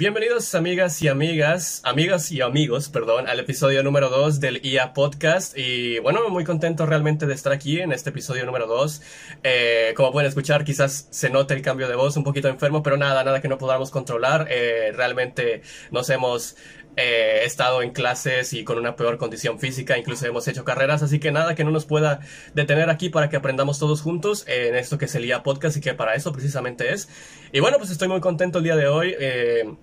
Bienvenidos 0.00 0.54
amigas 0.54 1.02
y 1.02 1.08
amigas, 1.08 1.80
amigas 1.82 2.30
y 2.30 2.40
amigos, 2.40 2.88
perdón, 2.88 3.26
al 3.26 3.40
episodio 3.40 3.82
número 3.82 4.10
2 4.10 4.38
del 4.38 4.64
IA 4.64 4.92
Podcast. 4.92 5.58
Y 5.58 5.98
bueno, 5.98 6.28
muy 6.30 6.44
contento 6.44 6.86
realmente 6.86 7.26
de 7.26 7.34
estar 7.34 7.52
aquí 7.52 7.80
en 7.80 7.90
este 7.90 8.10
episodio 8.10 8.46
número 8.46 8.68
2. 8.68 9.02
Eh, 9.42 9.94
como 9.96 10.12
pueden 10.12 10.28
escuchar, 10.28 10.64
quizás 10.64 11.08
se 11.10 11.30
note 11.30 11.54
el 11.54 11.62
cambio 11.62 11.88
de 11.88 11.96
voz, 11.96 12.16
un 12.16 12.22
poquito 12.22 12.46
enfermo, 12.46 12.80
pero 12.80 12.96
nada, 12.96 13.24
nada 13.24 13.40
que 13.40 13.48
no 13.48 13.58
podamos 13.58 13.90
controlar. 13.90 14.46
Eh, 14.48 14.92
realmente 14.94 15.62
nos 15.90 16.08
hemos 16.10 16.54
eh, 17.00 17.44
estado 17.44 17.82
en 17.82 17.90
clases 17.90 18.52
y 18.52 18.64
con 18.64 18.76
una 18.76 18.96
peor 18.96 19.18
condición 19.18 19.60
física, 19.60 19.96
incluso 19.96 20.26
hemos 20.26 20.48
hecho 20.48 20.64
carreras, 20.64 21.00
así 21.02 21.20
que 21.20 21.30
nada 21.30 21.54
que 21.54 21.62
no 21.62 21.70
nos 21.70 21.86
pueda 21.86 22.20
detener 22.54 22.90
aquí 22.90 23.08
para 23.08 23.28
que 23.28 23.36
aprendamos 23.36 23.78
todos 23.78 24.02
juntos 24.02 24.44
en 24.48 24.74
esto 24.74 24.98
que 24.98 25.04
es 25.04 25.14
el 25.14 25.24
IA 25.24 25.44
Podcast 25.44 25.76
y 25.76 25.80
que 25.80 25.94
para 25.94 26.14
eso 26.14 26.32
precisamente 26.32 26.92
es. 26.92 27.08
Y 27.52 27.60
bueno, 27.60 27.78
pues 27.78 27.90
estoy 27.90 28.08
muy 28.08 28.20
contento 28.20 28.58
el 28.58 28.64
día 28.64 28.74
de 28.74 28.88
hoy. 28.88 29.14
Eh, 29.16 29.76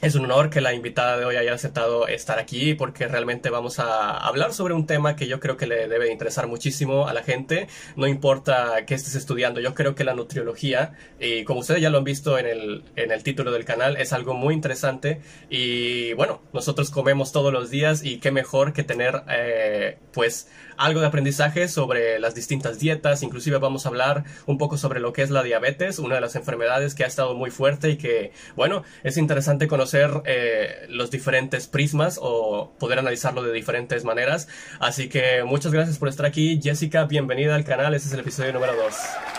es 0.00 0.14
un 0.14 0.24
honor 0.26 0.48
que 0.48 0.60
la 0.60 0.74
invitada 0.74 1.18
de 1.18 1.24
hoy 1.24 1.34
haya 1.34 1.52
aceptado 1.52 2.06
estar 2.06 2.38
aquí 2.38 2.74
porque 2.74 3.08
realmente 3.08 3.50
vamos 3.50 3.80
a 3.80 4.16
hablar 4.16 4.52
sobre 4.52 4.74
un 4.74 4.86
tema 4.86 5.16
que 5.16 5.26
yo 5.26 5.40
creo 5.40 5.56
que 5.56 5.66
le 5.66 5.88
debe 5.88 6.12
interesar 6.12 6.46
muchísimo 6.46 7.08
a 7.08 7.12
la 7.12 7.24
gente. 7.24 7.66
No 7.96 8.06
importa 8.06 8.86
qué 8.86 8.94
estés 8.94 9.16
estudiando, 9.16 9.60
yo 9.60 9.74
creo 9.74 9.96
que 9.96 10.04
la 10.04 10.14
nutriología, 10.14 10.92
y 11.18 11.42
como 11.42 11.60
ustedes 11.60 11.82
ya 11.82 11.90
lo 11.90 11.98
han 11.98 12.04
visto 12.04 12.38
en 12.38 12.46
el, 12.46 12.84
en 12.94 13.10
el 13.10 13.24
título 13.24 13.50
del 13.50 13.64
canal, 13.64 13.96
es 13.96 14.12
algo 14.12 14.34
muy 14.34 14.54
interesante. 14.54 15.20
Y 15.50 16.12
bueno, 16.12 16.42
nosotros 16.52 16.90
comemos 16.90 17.32
todos 17.32 17.52
los 17.52 17.68
días 17.68 18.04
y 18.04 18.18
qué 18.18 18.30
mejor 18.30 18.72
que 18.72 18.84
tener 18.84 19.24
eh, 19.28 19.98
pues 20.12 20.48
algo 20.76 21.00
de 21.00 21.08
aprendizaje 21.08 21.66
sobre 21.66 22.20
las 22.20 22.36
distintas 22.36 22.78
dietas. 22.78 23.24
Inclusive 23.24 23.58
vamos 23.58 23.84
a 23.84 23.88
hablar 23.88 24.22
un 24.46 24.58
poco 24.58 24.76
sobre 24.76 25.00
lo 25.00 25.12
que 25.12 25.22
es 25.22 25.30
la 25.30 25.42
diabetes, 25.42 25.98
una 25.98 26.14
de 26.14 26.20
las 26.20 26.36
enfermedades 26.36 26.94
que 26.94 27.02
ha 27.02 27.08
estado 27.08 27.34
muy 27.34 27.50
fuerte 27.50 27.90
y 27.90 27.96
que, 27.96 28.30
bueno, 28.54 28.84
es 29.02 29.16
interesante 29.16 29.66
conocer 29.66 29.87
conocer 29.88 30.22
eh, 30.26 30.86
los 30.90 31.10
diferentes 31.10 31.66
prismas 31.66 32.18
o 32.20 32.72
poder 32.78 32.98
analizarlo 32.98 33.42
de 33.42 33.52
diferentes 33.52 34.04
maneras. 34.04 34.46
Así 34.80 35.08
que 35.08 35.44
muchas 35.44 35.72
gracias 35.72 35.98
por 35.98 36.08
estar 36.08 36.26
aquí. 36.26 36.60
Jessica, 36.62 37.04
bienvenida 37.04 37.54
al 37.54 37.64
canal. 37.64 37.94
Este 37.94 38.08
es 38.08 38.14
el 38.14 38.20
episodio 38.20 38.52
número 38.52 38.76
2. 38.76 38.94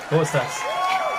¿Cómo 0.09 0.23
estás? 0.23 0.59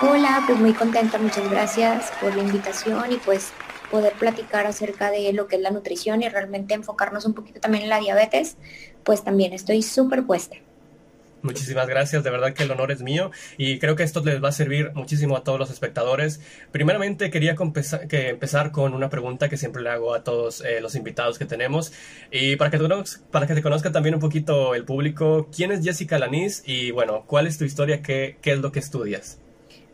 Hola, 0.03 0.43
pues 0.47 0.59
muy 0.59 0.73
contenta. 0.73 1.19
Muchas 1.19 1.49
gracias 1.49 2.11
por 2.21 2.35
la 2.35 2.43
invitación 2.43 3.13
y 3.13 3.17
pues 3.19 3.53
poder 3.91 4.15
platicar 4.15 4.67
acerca 4.67 5.13
de 5.13 5.33
lo 5.33 5.47
que 5.47 5.57
es 5.57 5.63
la 5.63 5.71
nutrición 5.71 6.23
y 6.23 6.29
realmente 6.29 6.75
enfocarnos 6.75 7.25
un 7.25 7.35
poquito 7.35 7.61
también 7.61 7.85
en 7.85 7.91
la 7.91 8.01
diabetes, 8.01 8.57
pues 9.05 9.23
también 9.23 9.53
estoy 9.53 9.83
súper 9.83 10.25
puesta. 10.25 10.57
Muchísimas 11.43 11.89
gracias, 11.89 12.23
de 12.23 12.31
verdad 12.31 12.53
que 12.53 12.65
el 12.65 12.71
honor 12.71 12.93
es 12.93 13.03
mío 13.03 13.31
y 13.57 13.79
creo 13.79 13.97
que 13.97 14.03
esto 14.03 14.23
les 14.23 14.43
va 14.43 14.51
a 14.51 14.53
servir 14.53 14.93
muchísimo 14.95 15.37
a 15.37 15.43
todos 15.43 15.59
los 15.59 15.71
espectadores. 15.71 16.41
Primeramente 16.71 17.31
quería 17.31 17.57
que 18.09 18.29
empezar 18.29 18.73
con 18.73 18.95
una 18.95 19.09
pregunta 19.09 19.49
que 19.49 19.57
siempre 19.57 19.83
le 19.83 19.91
hago 19.91 20.15
a 20.15 20.23
todos 20.23 20.63
eh, 20.63 20.81
los 20.81 20.95
invitados 20.95 21.39
que 21.39 21.47
tenemos 21.47 21.93
y 22.31 22.57
para 22.57 22.71
que, 22.71 22.79
para 23.31 23.47
que 23.47 23.55
te 23.55 23.63
conozca 23.63 23.91
también 23.91 24.15
un 24.15 24.21
poquito 24.21 24.75
el 24.75 24.85
público, 24.85 25.49
¿quién 25.55 25.73
es 25.73 25.83
Jessica 25.83 26.19
Lanís 26.19 26.63
y 26.67 26.91
bueno, 26.91 27.25
cuál 27.27 27.47
es 27.47 27.59
tu 27.59 27.65
historia, 27.65 28.03
qué, 28.03 28.37
qué 28.43 28.53
es 28.53 28.59
lo 28.59 28.71
que 28.71 28.79
estudias? 28.79 29.40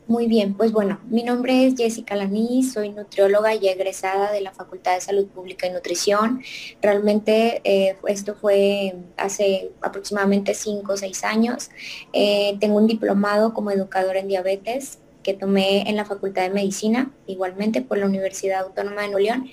Muy 0.08 0.28
bien, 0.28 0.54
pues 0.54 0.70
bueno, 0.70 1.00
mi 1.10 1.24
nombre 1.24 1.66
es 1.66 1.74
Jessica 1.76 2.14
Laní, 2.14 2.62
soy 2.62 2.90
nutrióloga 2.90 3.56
y 3.56 3.66
egresada 3.66 4.30
de 4.30 4.40
la 4.40 4.52
Facultad 4.52 4.94
de 4.94 5.00
Salud 5.00 5.26
Pública 5.26 5.66
y 5.66 5.70
Nutrición. 5.70 6.42
Realmente 6.80 7.60
eh, 7.64 7.96
esto 8.06 8.36
fue 8.36 8.94
hace 9.16 9.72
aproximadamente 9.80 10.54
cinco 10.54 10.92
o 10.92 10.96
seis 10.96 11.24
años. 11.24 11.70
Eh, 12.12 12.56
tengo 12.60 12.76
un 12.76 12.86
diplomado 12.86 13.52
como 13.52 13.72
educadora 13.72 14.20
en 14.20 14.28
diabetes 14.28 15.00
que 15.24 15.34
tomé 15.34 15.90
en 15.90 15.96
la 15.96 16.04
Facultad 16.04 16.42
de 16.42 16.50
Medicina, 16.50 17.10
igualmente 17.26 17.82
por 17.82 17.98
la 17.98 18.06
Universidad 18.06 18.60
Autónoma 18.60 19.02
de 19.02 19.08
Nuevo 19.08 19.26
León. 19.26 19.50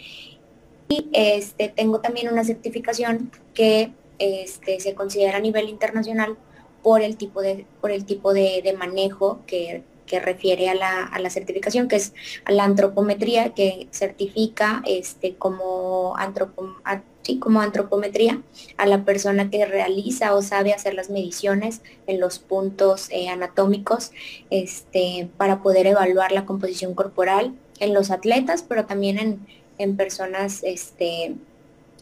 Y 0.88 1.10
este, 1.14 1.70
tengo 1.70 2.00
también 2.00 2.32
una 2.32 2.44
certificación 2.44 3.32
que 3.56 3.92
este, 4.20 4.80
se 4.80 4.94
considera 4.94 5.38
a 5.38 5.42
nivel 5.42 5.68
internacional 5.68 6.38
por 6.84 7.02
el 7.02 7.18
tipo 7.18 7.42
de, 7.42 7.66
por 7.82 7.90
el 7.90 8.06
tipo 8.06 8.36
de, 8.36 8.62
de 8.64 8.74
manejo 8.74 9.40
que 9.48 9.84
que 10.06 10.20
refiere 10.20 10.70
a 10.70 10.76
la, 10.76 11.30
certificación, 11.30 11.88
que 11.88 11.96
es 11.98 12.14
la 12.48 12.64
antropometría, 12.64 13.54
que 13.54 13.88
certifica 13.92 14.82
este, 14.86 15.36
como, 15.36 16.16
como 17.40 17.62
antropometría 17.62 18.42
a 18.78 18.86
la 18.86 19.06
persona 19.06 19.50
que 19.50 19.66
realiza 19.66 20.36
o 20.36 20.42
sabe 20.42 20.74
hacer 20.74 20.94
las 20.94 21.10
mediciones 21.10 21.82
en 22.08 22.20
los 22.20 22.40
puntos 22.40 23.08
eh, 23.10 23.30
anatómicos 23.30 24.12
este, 24.50 25.30
para 25.38 25.62
poder 25.62 25.88
evaluar 25.88 26.32
la 26.32 26.46
composición 26.46 26.94
corporal 26.94 27.54
en 27.80 27.94
los 27.94 28.12
atletas, 28.12 28.64
pero 28.68 28.86
también 28.86 29.18
en, 29.20 29.48
en 29.78 29.98
personas 29.98 30.64
este, 30.64 31.36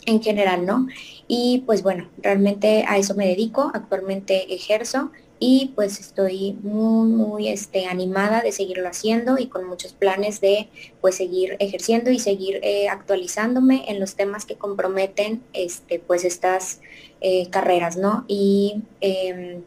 en 0.06 0.22
general, 0.22 0.66
¿no? 0.66 0.88
Y 1.28 1.64
pues 1.66 1.84
bueno, 1.84 2.10
realmente 2.18 2.86
a 2.88 2.98
eso 2.98 3.16
me 3.16 3.28
dedico, 3.28 3.72
actualmente 3.74 4.54
ejerzo 4.54 5.12
y 5.44 5.72
pues 5.74 6.00
estoy 6.00 6.53
muy, 6.62 7.09
muy 7.09 7.47
este, 7.47 7.88
animada 7.88 8.41
de 8.41 8.52
seguirlo 8.52 8.88
haciendo 8.88 9.40
y 9.40 9.47
con 9.47 9.66
muchos 9.66 9.91
planes 9.91 10.40
de 10.40 10.69
pues 11.02 11.16
seguir 11.16 11.57
ejerciendo 11.57 12.12
y 12.12 12.19
seguir 12.19 12.59
eh, 12.62 12.88
actualizándome 12.90 13.85
en 13.88 14.00
los 14.00 14.13
temas 14.13 14.46
que 14.46 14.53
comprometen 14.53 15.41
este, 15.53 15.97
pues 15.97 16.25
estas 16.25 16.79
eh, 17.22 17.50
carreras, 17.50 17.97
¿no? 17.97 18.24
Y 18.28 18.84
em, 19.02 19.63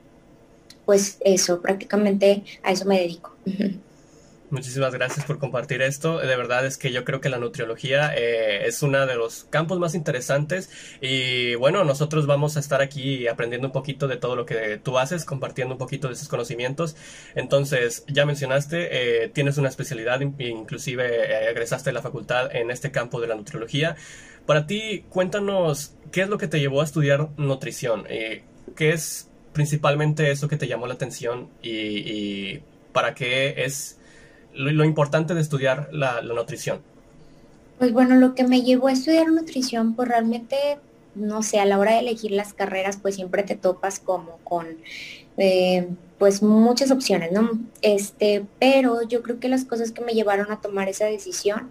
pues 0.87 1.19
eso, 1.25 1.61
prácticamente 1.61 2.45
a 2.63 2.71
eso 2.71 2.85
me 2.85 3.01
dedico. 3.01 3.35
Muchísimas 4.55 4.95
gracias 4.95 5.27
por 5.27 5.41
compartir 5.41 5.83
esto. 5.83 6.19
De 6.19 6.37
verdad 6.37 6.65
es 6.65 6.79
que 6.79 6.93
yo 6.93 7.05
creo 7.05 7.21
que 7.21 7.29
la 7.29 7.39
nutriología 7.39 8.15
eh, 8.15 8.69
es 8.69 8.85
uno 8.85 9.05
de 9.05 9.17
los 9.17 9.43
campos 9.51 9.81
más 9.81 9.97
interesantes 9.97 10.71
y 11.01 11.57
bueno, 11.57 11.83
nosotros 11.83 12.29
vamos 12.29 12.57
a 12.57 12.61
estar 12.61 12.81
aquí 12.81 13.27
aprendiendo 13.27 13.67
un 13.67 13.73
poquito 13.73 14.07
de 14.07 14.17
todo 14.17 14.37
lo 14.37 14.47
que 14.47 14.79
tú 14.81 14.97
haces, 14.97 15.25
compartiendo 15.25 15.75
un 15.75 15.79
poquito 15.79 16.07
de 16.07 16.15
esos 16.15 16.29
conocimientos. 16.29 16.95
Entonces, 17.35 18.05
ya 18.07 18.27
mencionaste, 18.27 19.25
eh, 19.25 19.29
tienes 19.29 19.59
una 19.59 19.71
especialidad, 19.71 20.21
inclusive 20.21 21.05
eh, 21.05 21.51
egresaste 21.51 21.91
de 21.91 21.95
la 21.95 22.03
facultad 22.03 22.55
en 22.55 22.71
este 22.71 22.93
campo 22.93 23.21
de 23.21 23.27
la 23.27 23.35
nutriología. 23.35 23.97
Para 24.47 24.69
ti, 24.69 25.05
cuéntanos 25.09 25.97
qué 26.13 26.23
es 26.23 26.29
lo 26.29 26.39
que 26.39 26.47
te 26.47 26.61
llevó 26.61 26.81
a 26.81 26.85
estudiar 26.85 27.31
nutrición, 27.37 28.05
qué 28.05 28.91
es 28.91 29.29
principalmente 29.53 30.31
eso 30.31 30.47
que 30.47 30.57
te 30.57 30.69
llamó 30.69 30.87
la 30.87 30.95
atención 30.95 31.49
y, 31.61 31.71
y 31.71 32.63
para 32.93 33.17
qué 33.17 33.65
es 33.65 33.99
lo, 34.55 34.85
importante 34.85 35.35
de 35.35 35.41
estudiar 35.41 35.89
la, 35.93 36.21
nutrición? 36.23 36.81
Pues 37.79 37.93
bueno, 37.93 38.17
lo 38.17 38.35
que 38.35 38.45
me 38.45 38.63
llevó 38.63 38.89
a 38.89 38.93
estudiar 38.93 39.29
nutrición, 39.29 39.95
pues 39.95 40.09
realmente, 40.09 40.57
no 41.15 41.43
sé, 41.43 41.61
a 41.61 41.65
la 41.65 41.79
hora 41.79 41.93
de 41.93 42.01
elegir 42.01 42.31
las 42.31 42.55
carreras, 42.55 42.99
pues 43.01 43.17
siempre 43.17 43.43
te 43.43 43.57
topas 43.57 43.99
como 44.01 44.39
con, 44.45 44.67
eh, 45.37 45.89
pues 46.19 46.43
muchas 46.43 46.91
opciones, 46.91 47.33
¿no? 47.33 47.51
Este, 47.83 48.45
pero 48.59 49.03
yo 49.03 49.23
creo 49.23 49.41
que 49.41 49.49
las 49.49 49.65
cosas 49.65 49.91
que 49.91 50.03
me 50.03 50.13
llevaron 50.13 50.51
a 50.51 50.61
tomar 50.61 50.89
esa 50.89 51.07
decisión 51.07 51.71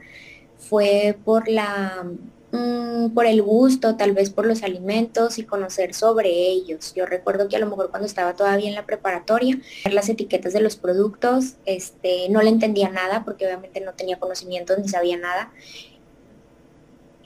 fue 0.57 1.17
por 1.23 1.47
la 1.47 2.05
Mm, 2.53 3.15
por 3.15 3.25
el 3.25 3.41
gusto, 3.41 3.95
tal 3.95 4.11
vez 4.11 4.29
por 4.29 4.45
los 4.45 4.61
alimentos 4.61 5.39
y 5.39 5.43
conocer 5.43 5.95
sobre 5.95 6.29
ellos. 6.29 6.93
Yo 6.93 7.07
recuerdo 7.07 7.49
que 7.49 7.55
a 7.55 7.59
lo 7.59 7.65
mejor 7.65 7.89
cuando 7.89 8.05
estaba 8.05 8.35
todavía 8.35 8.69
en 8.69 8.75
la 8.75 8.85
preparatoria, 8.85 9.59
las 9.91 10.07
etiquetas 10.07 10.53
de 10.53 10.61
los 10.61 10.75
productos, 10.75 11.55
este, 11.65 12.29
no 12.29 12.43
le 12.43 12.49
entendía 12.49 12.89
nada 12.89 13.23
porque 13.25 13.47
obviamente 13.47 13.81
no 13.81 13.93
tenía 13.93 14.19
conocimientos 14.19 14.77
ni 14.77 14.87
sabía 14.87 15.17
nada. 15.17 15.51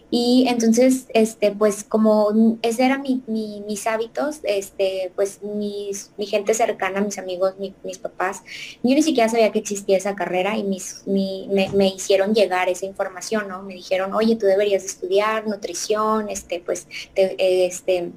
Y 0.09 0.45
entonces, 0.47 1.07
este, 1.13 1.51
pues 1.51 1.83
como 1.83 2.57
ese 2.61 2.85
eran 2.85 3.03
mis 3.27 3.87
hábitos, 3.87 4.39
este, 4.43 5.11
pues 5.15 5.41
mis, 5.43 6.11
mi 6.17 6.25
gente 6.25 6.53
cercana, 6.53 7.01
mis 7.01 7.17
amigos, 7.17 7.55
mis 7.83 7.97
papás, 7.97 8.41
yo 8.83 8.95
ni 8.95 9.01
siquiera 9.01 9.27
sabía 9.29 9.51
que 9.51 9.59
existía 9.59 9.97
esa 9.97 10.15
carrera 10.15 10.55
y 10.55 10.63
mis, 10.63 11.03
me, 11.07 11.87
hicieron 11.87 12.33
llegar 12.33 12.69
esa 12.69 12.85
información, 12.85 13.49
¿no? 13.49 13.63
Me 13.63 13.73
dijeron, 13.73 14.13
oye, 14.13 14.37
tú 14.37 14.45
deberías 14.45 14.85
estudiar 14.85 15.45
nutrición, 15.45 16.29
este, 16.29 16.61
pues, 16.61 16.87
este, 17.15 18.11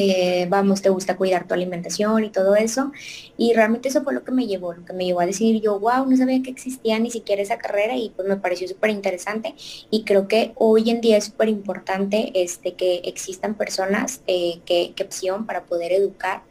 eh, 0.00 0.46
vamos, 0.48 0.80
te 0.80 0.90
gusta 0.90 1.16
cuidar 1.16 1.48
tu 1.48 1.54
alimentación 1.54 2.22
y 2.22 2.30
todo 2.30 2.54
eso. 2.54 2.92
Y 3.36 3.52
realmente 3.52 3.88
eso 3.88 4.04
fue 4.04 4.14
lo 4.14 4.22
que 4.22 4.30
me 4.30 4.46
llevó, 4.46 4.72
lo 4.72 4.84
que 4.84 4.92
me 4.92 5.04
llevó 5.04 5.18
a 5.18 5.26
decir 5.26 5.60
yo, 5.60 5.80
wow, 5.80 6.06
no 6.08 6.16
sabía 6.16 6.40
que 6.40 6.50
existía 6.50 7.00
ni 7.00 7.10
siquiera 7.10 7.42
esa 7.42 7.58
carrera 7.58 7.96
y 7.96 8.10
pues 8.10 8.28
me 8.28 8.36
pareció 8.36 8.68
súper 8.68 8.90
interesante. 8.90 9.56
Y 9.90 10.04
creo 10.04 10.28
que 10.28 10.52
hoy 10.54 10.88
en 10.90 11.00
día 11.00 11.16
es 11.16 11.24
súper 11.24 11.48
importante 11.48 12.30
este, 12.36 12.74
que 12.74 13.00
existan 13.06 13.56
personas 13.56 14.20
eh, 14.28 14.60
que, 14.64 14.92
que 14.94 15.02
opción 15.02 15.46
para 15.46 15.64
poder 15.64 15.90
educar 15.90 16.42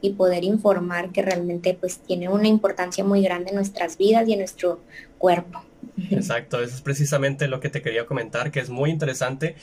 y 0.00 0.10
poder 0.10 0.44
informar 0.44 1.10
que 1.10 1.22
realmente 1.22 1.74
pues 1.74 1.98
tiene 1.98 2.28
una 2.28 2.46
importancia 2.46 3.02
muy 3.02 3.20
grande 3.22 3.50
en 3.50 3.56
nuestras 3.56 3.98
vidas 3.98 4.28
y 4.28 4.34
en 4.34 4.38
nuestro 4.38 4.78
cuerpo. 5.18 5.64
Exacto, 6.10 6.62
eso 6.62 6.76
es 6.76 6.82
precisamente 6.82 7.48
lo 7.48 7.58
que 7.58 7.68
te 7.68 7.82
quería 7.82 8.06
comentar, 8.06 8.52
que 8.52 8.60
es 8.60 8.70
muy 8.70 8.90
interesante 8.90 9.56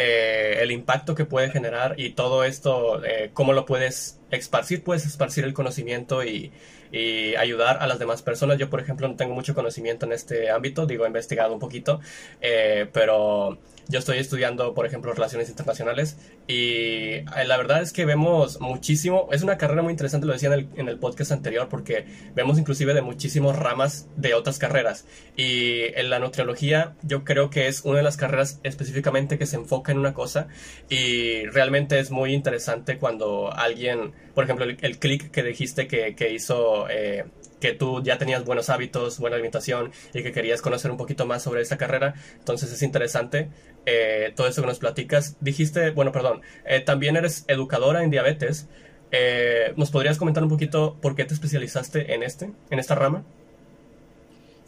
eh, 0.00 0.62
el 0.62 0.70
impacto 0.70 1.16
que 1.16 1.24
puede 1.24 1.50
generar 1.50 1.98
y 1.98 2.10
todo 2.10 2.44
esto, 2.44 3.04
eh, 3.04 3.30
cómo 3.34 3.52
lo 3.52 3.66
puedes 3.66 4.20
esparcir, 4.30 4.84
puedes 4.84 5.04
esparcir 5.04 5.44
el 5.44 5.54
conocimiento 5.54 6.22
y, 6.22 6.52
y 6.92 7.34
ayudar 7.34 7.78
a 7.80 7.88
las 7.88 7.98
demás 7.98 8.22
personas. 8.22 8.58
Yo, 8.58 8.70
por 8.70 8.80
ejemplo, 8.80 9.08
no 9.08 9.16
tengo 9.16 9.34
mucho 9.34 9.56
conocimiento 9.56 10.06
en 10.06 10.12
este 10.12 10.50
ámbito, 10.50 10.86
digo, 10.86 11.04
he 11.04 11.08
investigado 11.08 11.52
un 11.52 11.58
poquito, 11.58 12.00
eh, 12.40 12.86
pero 12.92 13.58
yo 13.88 13.98
estoy 13.98 14.18
estudiando, 14.18 14.74
por 14.74 14.84
ejemplo, 14.84 15.12
relaciones 15.12 15.48
internacionales 15.48 16.18
y 16.46 17.14
eh, 17.14 17.24
la 17.46 17.56
verdad 17.56 17.80
es 17.80 17.92
que 17.92 18.04
vemos 18.04 18.60
muchísimo, 18.60 19.28
es 19.32 19.42
una 19.42 19.56
carrera 19.56 19.82
muy 19.82 19.92
interesante, 19.92 20.26
lo 20.26 20.34
decía 20.34 20.48
en 20.48 20.60
el, 20.60 20.68
en 20.76 20.88
el 20.88 20.98
podcast 20.98 21.32
anterior, 21.32 21.68
porque 21.70 22.04
vemos 22.34 22.58
inclusive 22.58 22.92
de 22.92 23.00
muchísimas 23.00 23.56
ramas 23.56 24.08
de 24.16 24.34
otras 24.34 24.58
carreras. 24.58 25.06
Y 25.36 25.84
en 25.98 26.10
la 26.10 26.18
nutriología 26.18 26.96
yo 27.02 27.24
creo 27.24 27.48
que 27.48 27.66
es 27.66 27.82
una 27.84 27.98
de 27.98 28.02
las 28.02 28.18
carreras 28.18 28.60
específicamente 28.62 29.38
que 29.38 29.46
se 29.46 29.56
enfoca 29.56 29.90
en 29.92 29.98
una 29.98 30.12
cosa 30.12 30.48
y 30.90 31.46
realmente 31.46 31.98
es 31.98 32.10
muy 32.10 32.34
interesante 32.34 32.98
cuando 32.98 33.52
alguien, 33.52 34.12
por 34.34 34.44
ejemplo, 34.44 34.66
el, 34.66 34.98
clic 34.98 35.30
que 35.30 35.42
dijiste 35.42 35.88
que, 35.88 36.14
que 36.14 36.32
hizo... 36.32 36.88
Eh, 36.90 37.24
que 37.60 37.72
tú 37.72 38.02
ya 38.02 38.18
tenías 38.18 38.44
buenos 38.44 38.70
hábitos, 38.70 39.18
buena 39.18 39.36
alimentación 39.36 39.90
y 40.14 40.22
que 40.22 40.32
querías 40.32 40.62
conocer 40.62 40.90
un 40.90 40.96
poquito 40.96 41.26
más 41.26 41.42
sobre 41.42 41.62
esta 41.62 41.76
carrera. 41.76 42.14
Entonces 42.38 42.72
es 42.72 42.82
interesante 42.82 43.48
eh, 43.86 44.32
todo 44.34 44.46
eso 44.46 44.62
que 44.62 44.68
nos 44.68 44.78
platicas. 44.78 45.36
Dijiste, 45.40 45.90
bueno, 45.90 46.12
perdón, 46.12 46.42
eh, 46.66 46.80
también 46.80 47.16
eres 47.16 47.44
educadora 47.48 48.02
en 48.02 48.10
diabetes. 48.10 48.68
Eh, 49.10 49.72
¿Nos 49.76 49.90
podrías 49.90 50.18
comentar 50.18 50.42
un 50.42 50.50
poquito 50.50 50.96
por 51.00 51.16
qué 51.16 51.24
te 51.24 51.34
especializaste 51.34 52.14
en 52.14 52.22
este, 52.22 52.50
en 52.70 52.78
esta 52.78 52.94
rama? 52.94 53.24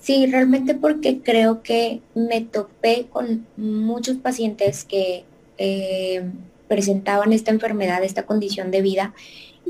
Sí, 0.00 0.26
realmente 0.26 0.74
porque 0.74 1.20
creo 1.20 1.62
que 1.62 2.00
me 2.14 2.40
topé 2.40 3.06
con 3.10 3.46
muchos 3.56 4.16
pacientes 4.16 4.84
que 4.84 5.24
presentaban 6.68 7.34
esta 7.34 7.50
enfermedad, 7.50 8.02
esta 8.02 8.24
condición 8.24 8.70
de 8.70 8.80
vida 8.80 9.12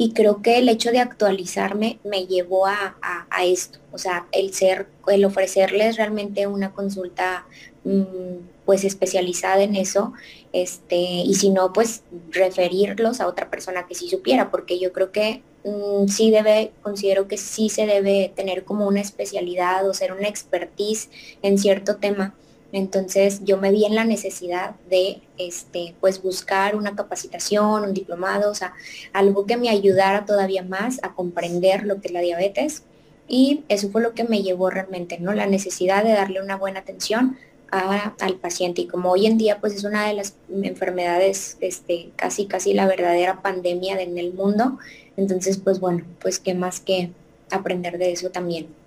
y 0.01 0.15
creo 0.15 0.41
que 0.41 0.57
el 0.57 0.71
hecho 0.71 0.93
de 0.93 0.99
actualizarme 0.99 1.99
me 2.05 2.27
llevó 2.27 2.67
a, 2.67 2.97
esto, 3.45 3.81
o 3.93 3.99
sea, 3.99 4.27
el 4.33 4.55
ser, 4.55 4.87
el 5.07 5.27
ofrecerles 5.27 5.99
realmente 5.99 6.47
una 6.47 6.73
consulta 6.73 7.45
mm, 7.85 8.37
pues 8.65 8.85
especializada 8.85 9.63
en 9.63 9.77
eso, 9.77 10.15
este, 10.55 10.97
y 10.97 11.35
si 11.35 11.51
no, 11.51 11.75
pues 11.75 12.03
referirlos 12.31 13.21
a 13.21 13.27
otra 13.27 13.51
persona 13.51 13.87
que 13.87 13.95
sí 13.95 14.09
supiera, 14.09 14.51
porque 14.51 14.79
yo 14.79 14.91
creo 14.95 15.13
que 15.13 15.43
mm, 15.67 16.09
sí 16.09 16.31
debe, 16.31 16.73
considero 16.81 17.29
que 17.29 17.37
sí 17.37 17.69
se 17.69 17.85
debe 17.85 18.33
tener 18.35 18.65
como 18.65 18.89
una 18.89 19.03
especialidad 19.03 19.87
o 19.87 19.93
ser 19.93 20.13
una 20.13 20.29
expertise 20.29 21.11
en 21.43 21.59
cierto 21.59 21.97
tema 21.97 22.35
entonces 22.73 23.41
yo 23.45 23.57
me 23.57 23.71
vi 23.73 23.85
en 23.85 23.95
la 23.95 24.05
necesidad 24.05 24.77
de 24.89 25.23
este, 25.39 25.95
pues 26.01 26.23
buscar 26.23 26.77
una 26.77 26.95
capacitación, 26.95 27.83
un 27.83 27.95
diplomado, 27.95 28.51
o 28.51 28.55
sea, 28.55 28.75
algo 29.13 29.47
que 29.47 29.57
me 29.57 29.69
ayudara 29.69 30.25
todavía 30.25 30.63
más 30.63 31.01
a 31.03 31.15
comprender 31.15 31.85
lo 31.85 32.01
que 32.01 32.09
es 32.09 32.15
la 32.15 32.21
diabetes. 32.21 32.85
Y 33.27 33.65
eso 33.69 33.91
fue 33.91 34.03
lo 34.03 34.13
que 34.15 34.25
me 34.25 34.43
llevó 34.43 34.71
realmente, 34.71 35.19
¿no? 35.21 35.33
La 35.33 35.47
necesidad 35.47 36.03
de 36.05 36.13
darle 36.13 36.43
una 36.43 36.57
buena 36.57 36.81
atención 36.81 37.37
al 37.71 38.35
paciente. 38.35 38.83
Y 38.83 38.87
como 38.87 39.13
hoy 39.13 39.27
en 39.27 39.39
día 39.39 39.61
pues 39.61 39.75
es 39.75 39.85
una 39.85 40.07
de 40.07 40.15
las 40.15 40.35
enfermedades, 40.51 41.57
este, 41.61 42.11
casi, 42.17 42.47
casi 42.47 42.75
la 42.75 42.87
verdadera 42.87 43.43
pandemia 43.43 44.01
en 44.01 44.19
el 44.19 44.33
mundo, 44.35 44.79
entonces 45.17 45.59
pues 45.59 45.79
bueno, 45.79 46.05
pues 46.21 46.39
qué 46.39 46.55
más 46.55 46.81
que 46.81 47.11
aprender 47.51 47.99
de 47.99 48.13
eso 48.13 48.31
también. 48.31 48.80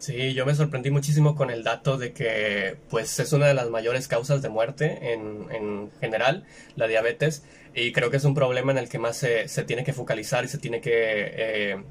Sí, 0.00 0.32
yo 0.32 0.46
me 0.46 0.54
sorprendí 0.54 0.90
muchísimo 0.90 1.34
con 1.34 1.50
el 1.50 1.62
dato 1.62 1.98
de 1.98 2.14
que 2.14 2.78
pues 2.88 3.20
es 3.20 3.34
una 3.34 3.46
de 3.48 3.52
las 3.52 3.68
mayores 3.68 4.08
causas 4.08 4.40
de 4.40 4.48
muerte 4.48 5.12
en, 5.12 5.46
en 5.50 5.90
general, 6.00 6.46
la 6.74 6.86
diabetes, 6.86 7.44
y 7.74 7.92
creo 7.92 8.10
que 8.10 8.16
es 8.16 8.24
un 8.24 8.34
problema 8.34 8.72
en 8.72 8.78
el 8.78 8.88
que 8.88 8.98
más 8.98 9.18
se, 9.18 9.46
se 9.48 9.62
tiene 9.62 9.84
que 9.84 9.92
focalizar 9.92 10.42
y 10.42 10.48
se 10.48 10.56
tiene 10.56 10.80
que 10.80 10.90
eh, 10.94 11.84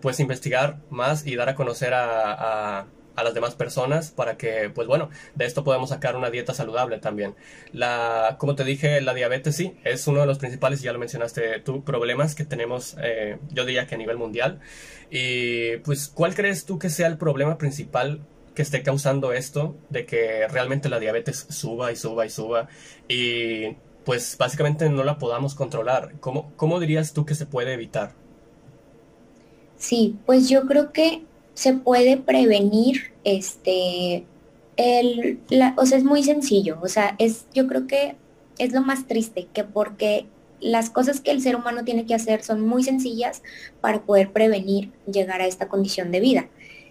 pues 0.00 0.18
investigar 0.18 0.80
más 0.90 1.24
y 1.24 1.36
dar 1.36 1.50
a 1.50 1.54
conocer 1.54 1.94
a 1.94 2.80
a 2.80 2.86
las 3.16 3.34
demás 3.34 3.54
personas 3.54 4.10
para 4.10 4.36
que, 4.36 4.70
pues 4.74 4.88
bueno, 4.88 5.10
de 5.34 5.44
esto 5.44 5.64
podemos 5.64 5.90
sacar 5.90 6.16
una 6.16 6.30
dieta 6.30 6.54
saludable 6.54 6.98
también. 6.98 7.34
La, 7.72 8.36
como 8.38 8.54
te 8.54 8.64
dije, 8.64 9.00
la 9.00 9.14
diabetes 9.14 9.56
sí, 9.56 9.76
es 9.84 10.06
uno 10.06 10.20
de 10.20 10.26
los 10.26 10.38
principales, 10.38 10.82
ya 10.82 10.92
lo 10.92 10.98
mencionaste 10.98 11.60
tú, 11.60 11.84
problemas 11.84 12.34
que 12.34 12.44
tenemos, 12.44 12.96
eh, 13.02 13.38
yo 13.50 13.64
diría 13.64 13.86
que 13.86 13.94
a 13.94 13.98
nivel 13.98 14.16
mundial. 14.16 14.60
Y 15.10 15.76
pues, 15.78 16.08
¿cuál 16.08 16.34
crees 16.34 16.64
tú 16.64 16.78
que 16.78 16.90
sea 16.90 17.06
el 17.06 17.18
problema 17.18 17.58
principal 17.58 18.20
que 18.54 18.62
esté 18.62 18.82
causando 18.82 19.32
esto 19.32 19.76
de 19.90 20.06
que 20.06 20.46
realmente 20.48 20.88
la 20.88 20.98
diabetes 20.98 21.46
suba 21.48 21.92
y 21.92 21.96
suba 21.96 22.26
y 22.26 22.30
suba 22.30 22.68
y 23.08 23.76
pues 24.04 24.36
básicamente 24.38 24.88
no 24.88 25.04
la 25.04 25.18
podamos 25.18 25.54
controlar? 25.54 26.14
¿Cómo, 26.20 26.52
cómo 26.56 26.80
dirías 26.80 27.12
tú 27.12 27.24
que 27.24 27.34
se 27.34 27.46
puede 27.46 27.72
evitar? 27.72 28.14
Sí, 29.76 30.16
pues 30.26 30.48
yo 30.48 30.66
creo 30.66 30.92
que 30.92 31.24
se 31.54 31.74
puede 31.74 32.16
prevenir 32.16 33.12
este 33.24 34.24
el 34.76 35.40
o 35.76 35.86
sea 35.86 35.98
es 35.98 36.04
muy 36.04 36.22
sencillo 36.22 36.78
o 36.82 36.88
sea 36.88 37.14
es 37.18 37.46
yo 37.52 37.66
creo 37.66 37.86
que 37.86 38.16
es 38.58 38.72
lo 38.72 38.80
más 38.80 39.06
triste 39.06 39.48
que 39.52 39.64
porque 39.64 40.26
las 40.62 40.90
cosas 40.90 41.20
que 41.20 41.32
el 41.32 41.42
ser 41.42 41.56
humano 41.56 41.84
tiene 41.84 42.06
que 42.06 42.14
hacer 42.14 42.42
son 42.42 42.60
muy 42.60 42.84
sencillas 42.84 43.42
para 43.80 44.02
poder 44.02 44.32
prevenir 44.32 44.92
llegar 45.10 45.40
a 45.40 45.46
esta 45.46 45.68
condición 45.68 46.12
de 46.12 46.20
vida. 46.20 46.48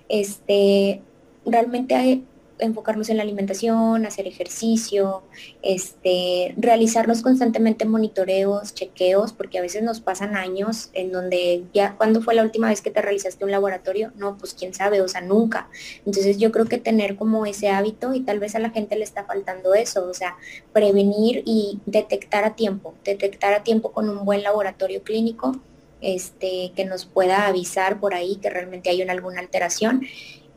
Este 0.09 1.01
realmente 1.45 1.95
hay, 1.95 2.25
enfocarnos 2.61 3.09
en 3.09 3.17
la 3.17 3.23
alimentación, 3.23 4.05
hacer 4.05 4.27
ejercicio, 4.27 5.23
este, 5.61 6.53
realizarnos 6.57 7.21
constantemente 7.21 7.85
monitoreos, 7.85 8.73
chequeos, 8.73 9.33
porque 9.33 9.57
a 9.57 9.61
veces 9.61 9.83
nos 9.83 9.99
pasan 9.99 10.37
años 10.37 10.89
en 10.93 11.11
donde 11.11 11.63
ya, 11.73 11.95
¿cuándo 11.97 12.21
fue 12.21 12.35
la 12.35 12.43
última 12.43 12.69
vez 12.69 12.81
que 12.81 12.91
te 12.91 13.01
realizaste 13.01 13.43
un 13.43 13.51
laboratorio? 13.51 14.11
No, 14.15 14.37
pues 14.37 14.53
quién 14.53 14.73
sabe, 14.73 15.01
o 15.01 15.07
sea, 15.07 15.21
nunca. 15.21 15.69
Entonces 16.05 16.37
yo 16.37 16.51
creo 16.51 16.65
que 16.65 16.77
tener 16.77 17.15
como 17.15 17.45
ese 17.45 17.69
hábito 17.69 18.13
y 18.13 18.21
tal 18.21 18.39
vez 18.39 18.55
a 18.55 18.59
la 18.59 18.69
gente 18.69 18.95
le 18.95 19.03
está 19.03 19.25
faltando 19.25 19.73
eso, 19.73 20.07
o 20.07 20.13
sea, 20.13 20.37
prevenir 20.73 21.43
y 21.45 21.79
detectar 21.85 22.43
a 22.43 22.55
tiempo, 22.55 22.93
detectar 23.03 23.53
a 23.53 23.63
tiempo 23.63 23.91
con 23.91 24.09
un 24.09 24.23
buen 24.25 24.43
laboratorio 24.43 25.03
clínico. 25.03 25.59
Este, 26.03 26.71
que 26.75 26.83
nos 26.83 27.05
pueda 27.05 27.45
avisar 27.45 27.99
por 27.99 28.15
ahí 28.15 28.37
que 28.37 28.49
realmente 28.49 28.89
hay 28.89 29.03
una, 29.03 29.13
alguna 29.13 29.39
alteración 29.39 30.01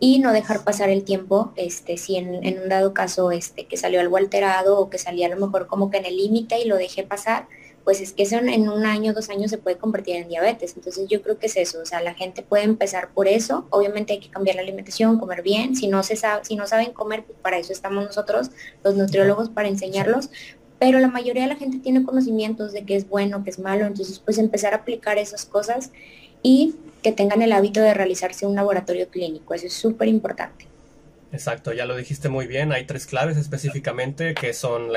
y 0.00 0.19
no 0.19 0.32
dejar 0.32 0.64
pasar 0.64 0.91
el 0.91 1.05
tiempo, 1.05 1.52
este, 1.56 1.96
si 1.96 2.17
en, 2.17 2.34
un 2.34 2.69
dado 2.69 2.94
caso 2.94 3.31
este, 3.31 3.67
que 3.67 3.77
salió 3.77 4.01
algo 4.01 4.17
alterado 4.17 4.79
o 4.79 4.91
que 4.91 4.98
salía 4.98 5.27
a 5.27 5.31
lo 5.31 5.36
mejor 5.36 5.67
como 5.67 5.91
que 5.91 5.98
en 5.98 6.06
el 6.06 6.17
límite 6.17 6.58
y 6.58 6.67
lo 6.67 6.77
dejé 6.77 7.05
pasar, 7.05 7.46
pues 7.84 8.01
es 8.01 8.13
que 8.13 8.22
eso 8.22 8.36
en 8.36 8.69
un 8.69 8.86
año, 8.86 9.13
dos 9.13 9.29
años 9.29 9.51
se 9.51 9.58
puede 9.58 9.77
convertir 9.77 10.17
en 10.17 10.29
diabetes. 10.29 10.74
Entonces 10.74 11.06
yo 11.08 11.22
creo 11.22 11.39
que 11.39 11.46
es 11.46 11.56
eso, 11.56 11.81
o 11.82 11.86
sea, 11.86 12.01
la 12.01 12.15
gente 12.15 12.43
puede 12.43 12.65
empezar 12.65 13.10
por 13.13 13.29
eso. 13.29 13.67
Obviamente 13.70 14.15
hay 14.15 14.20
que 14.20 14.31
cambiar 14.31 14.56
la 14.56 14.63
alimentación, 14.63 15.19
comer 15.19 15.43
bien. 15.43 15.77
Si 15.77 15.86
no 15.86 16.03
se 16.03 16.17
sabe, 16.17 16.44
si 16.46 16.56
no 16.56 16.67
saben 16.67 16.93
comer, 16.93 17.24
pues 17.24 17.39
para 17.43 17.58
eso 17.58 17.72
estamos 17.72 18.05
nosotros, 18.05 18.51
los 18.82 18.96
nutriólogos, 18.96 19.51
para 19.51 19.69
enseñarlos. 19.69 20.31
Pero 20.79 20.98
la 20.98 21.08
mayoría 21.08 21.43
de 21.43 21.48
la 21.48 21.56
gente 21.56 21.79
tiene 21.79 22.05
conocimientos 22.05 22.72
de 22.72 22.84
qué 22.84 22.96
es 22.96 23.06
bueno, 23.06 23.44
qué 23.44 23.51
es 23.51 23.58
malo. 23.58 23.84
Entonces, 23.84 24.19
pues 24.19 24.39
empezar 24.39 24.72
a 24.72 24.79
aplicar 24.79 25.19
esas 25.19 25.44
cosas 25.44 25.93
y 26.43 26.74
que 27.05 27.13
tengan 27.13 27.43
el 27.43 27.53
hábito 27.53 27.81
de 27.81 27.94
realizarse 27.94 28.46
un 28.46 28.56
laboratorio 28.56 29.08
clínico. 29.08 29.55
Eso 29.55 29.67
es 29.67 29.75
súper 29.75 30.08
importante. 30.08 30.67
Exacto, 31.34 31.73
ya 31.73 31.84
lo 31.84 31.96
dijiste 31.96 32.29
muy 32.29 32.46
bien. 32.46 32.73
Hay 32.73 32.84
tres 32.84 33.06
claves 33.06 33.37
específicamente 33.37 34.34
que 34.34 34.55
son, 34.55 34.91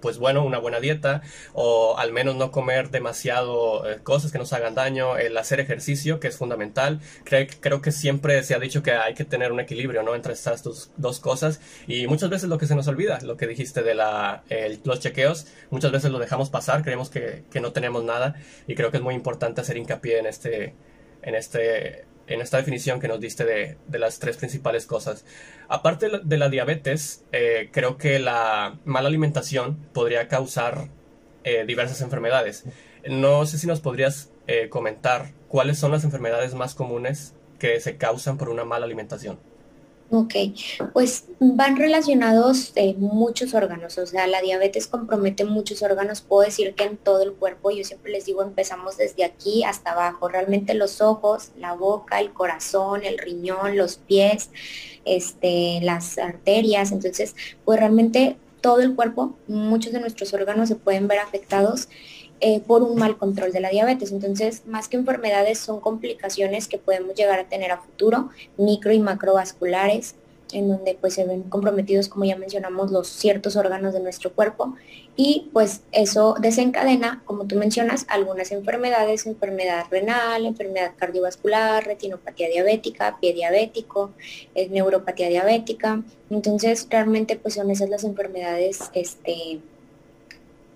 pues 0.00 0.18
bueno, 0.18 0.44
una 0.44 0.58
buena 0.58 0.78
dieta 0.78 1.22
o 1.52 1.98
al 1.98 2.12
menos 2.12 2.36
no 2.36 2.52
comer 2.52 2.90
demasiado 2.90 3.84
eh, 3.90 3.98
cosas 4.04 4.30
que 4.30 4.38
nos 4.38 4.52
hagan 4.52 4.76
daño, 4.76 5.18
el 5.18 5.36
hacer 5.36 5.58
ejercicio 5.58 6.20
que 6.20 6.28
es 6.28 6.36
fundamental. 6.36 7.00
Creo, 7.24 7.48
creo 7.60 7.82
que 7.82 7.90
siempre 7.90 8.42
se 8.44 8.54
ha 8.54 8.60
dicho 8.60 8.84
que 8.84 8.92
hay 8.92 9.14
que 9.14 9.24
tener 9.24 9.50
un 9.50 9.58
equilibrio, 9.58 10.04
¿no? 10.04 10.14
Entre 10.14 10.32
estas 10.32 10.62
dos, 10.62 11.20
cosas 11.20 11.60
y 11.88 12.06
muchas 12.06 12.30
veces 12.30 12.48
lo 12.48 12.56
que 12.56 12.66
se 12.66 12.76
nos 12.76 12.86
olvida, 12.86 13.18
lo 13.22 13.36
que 13.36 13.48
dijiste 13.48 13.82
de 13.82 13.94
la, 13.96 14.44
los 14.84 15.00
chequeos, 15.00 15.48
muchas 15.70 15.90
veces 15.90 16.12
lo 16.12 16.20
dejamos 16.20 16.50
pasar, 16.50 16.84
creemos 16.84 17.10
que, 17.10 17.42
que 17.50 17.60
no 17.60 17.72
tenemos 17.72 18.04
nada 18.04 18.36
y 18.68 18.76
creo 18.76 18.92
que 18.92 18.98
es 18.98 19.02
muy 19.02 19.14
importante 19.16 19.60
hacer 19.60 19.76
hincapié 19.76 20.20
en 20.20 20.26
este, 20.26 20.74
en 21.22 21.34
este 21.34 22.08
en 22.28 22.40
esta 22.40 22.58
definición 22.58 23.00
que 23.00 23.08
nos 23.08 23.20
diste 23.20 23.44
de, 23.44 23.76
las 23.98 24.18
tres 24.18 24.36
principales 24.36 24.86
cosas. 24.86 25.24
Aparte 25.68 26.10
de 26.22 26.36
la 26.36 26.48
diabetes, 26.48 27.24
eh, 27.32 27.70
creo 27.72 27.96
que 27.96 28.18
la 28.18 28.78
mala 28.84 29.08
alimentación 29.08 29.76
podría 29.92 30.28
causar 30.28 30.88
eh, 31.44 31.64
diversas 31.66 32.00
enfermedades. 32.02 32.64
No 33.08 33.46
sé 33.46 33.58
si 33.58 33.66
nos 33.66 33.80
podrías 33.80 34.30
eh, 34.46 34.68
comentar 34.68 35.32
cuáles 35.48 35.78
son 35.78 35.90
las 35.90 36.04
enfermedades 36.04 36.54
más 36.54 36.74
comunes 36.74 37.34
que 37.58 37.80
se 37.80 37.96
causan 37.96 38.36
por 38.38 38.50
una 38.50 38.64
mala 38.64 38.84
alimentación. 38.84 39.38
Ok, 40.10 40.34
pues 40.94 41.26
van 41.38 41.76
relacionados 41.76 42.72
eh, 42.76 42.94
muchos 42.96 43.52
órganos, 43.52 43.98
o 43.98 44.06
sea, 44.06 44.26
la 44.26 44.40
diabetes 44.40 44.86
compromete 44.86 45.44
muchos 45.44 45.82
órganos, 45.82 46.22
puedo 46.22 46.44
decir 46.44 46.74
que 46.74 46.84
en 46.84 46.96
todo 46.96 47.22
el 47.22 47.34
cuerpo, 47.34 47.70
yo 47.70 47.84
siempre 47.84 48.12
les 48.12 48.24
digo, 48.24 48.42
empezamos 48.42 48.96
desde 48.96 49.24
aquí 49.24 49.64
hasta 49.64 49.92
abajo, 49.92 50.28
realmente 50.28 50.72
los 50.72 51.02
ojos, 51.02 51.50
la 51.58 51.74
boca, 51.74 52.20
el 52.20 52.32
corazón, 52.32 53.04
el 53.04 53.18
riñón, 53.18 53.76
los 53.76 53.96
pies, 53.96 54.48
este, 55.04 55.80
las 55.82 56.16
arterias, 56.16 56.90
entonces, 56.90 57.36
pues 57.66 57.78
realmente 57.78 58.38
todo 58.62 58.80
el 58.80 58.94
cuerpo, 58.96 59.36
muchos 59.46 59.92
de 59.92 60.00
nuestros 60.00 60.32
órganos 60.32 60.68
se 60.68 60.76
pueden 60.76 61.06
ver 61.06 61.18
afectados 61.18 61.90
eh, 62.40 62.60
por 62.60 62.82
un 62.82 62.98
mal 62.98 63.16
control 63.18 63.52
de 63.52 63.60
la 63.60 63.70
diabetes. 63.70 64.12
Entonces, 64.12 64.62
más 64.66 64.88
que 64.88 64.96
enfermedades, 64.96 65.58
son 65.58 65.80
complicaciones 65.80 66.68
que 66.68 66.78
podemos 66.78 67.14
llegar 67.14 67.38
a 67.38 67.48
tener 67.48 67.72
a 67.72 67.78
futuro, 67.78 68.30
micro 68.56 68.92
y 68.92 69.00
macrovasculares, 69.00 70.14
en 70.52 70.68
donde 70.68 70.96
pues 70.98 71.14
se 71.14 71.24
ven 71.24 71.42
comprometidos, 71.42 72.08
como 72.08 72.24
ya 72.24 72.36
mencionamos, 72.36 72.90
los 72.90 73.08
ciertos 73.08 73.56
órganos 73.56 73.92
de 73.92 74.00
nuestro 74.00 74.32
cuerpo 74.32 74.74
y 75.20 75.50
pues 75.52 75.82
eso 75.90 76.36
desencadena, 76.40 77.22
como 77.24 77.44
tú 77.46 77.56
mencionas, 77.56 78.06
algunas 78.08 78.52
enfermedades, 78.52 79.26
enfermedad 79.26 79.86
renal, 79.90 80.46
enfermedad 80.46 80.92
cardiovascular, 80.96 81.84
retinopatía 81.84 82.48
diabética, 82.48 83.18
pie 83.20 83.32
diabético, 83.34 84.12
eh, 84.54 84.68
neuropatía 84.68 85.28
diabética. 85.28 86.02
Entonces, 86.30 86.86
realmente 86.88 87.34
pues 87.36 87.54
son 87.54 87.68
esas 87.70 87.90
las 87.90 88.04
enfermedades 88.04 88.90
este, 88.94 89.58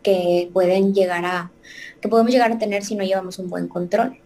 que 0.03 0.51
pueden 0.53 0.95
llegar 0.95 1.25
a, 1.25 1.51
que 2.01 2.09
podemos 2.09 2.33
llegar 2.33 2.53
a 2.53 2.59
tener 2.59 2.85
si 2.85 2.95
no 2.95 3.05
llevamos 3.05 3.39
un 3.39 3.49
buen 3.49 3.69
control. 3.69 4.19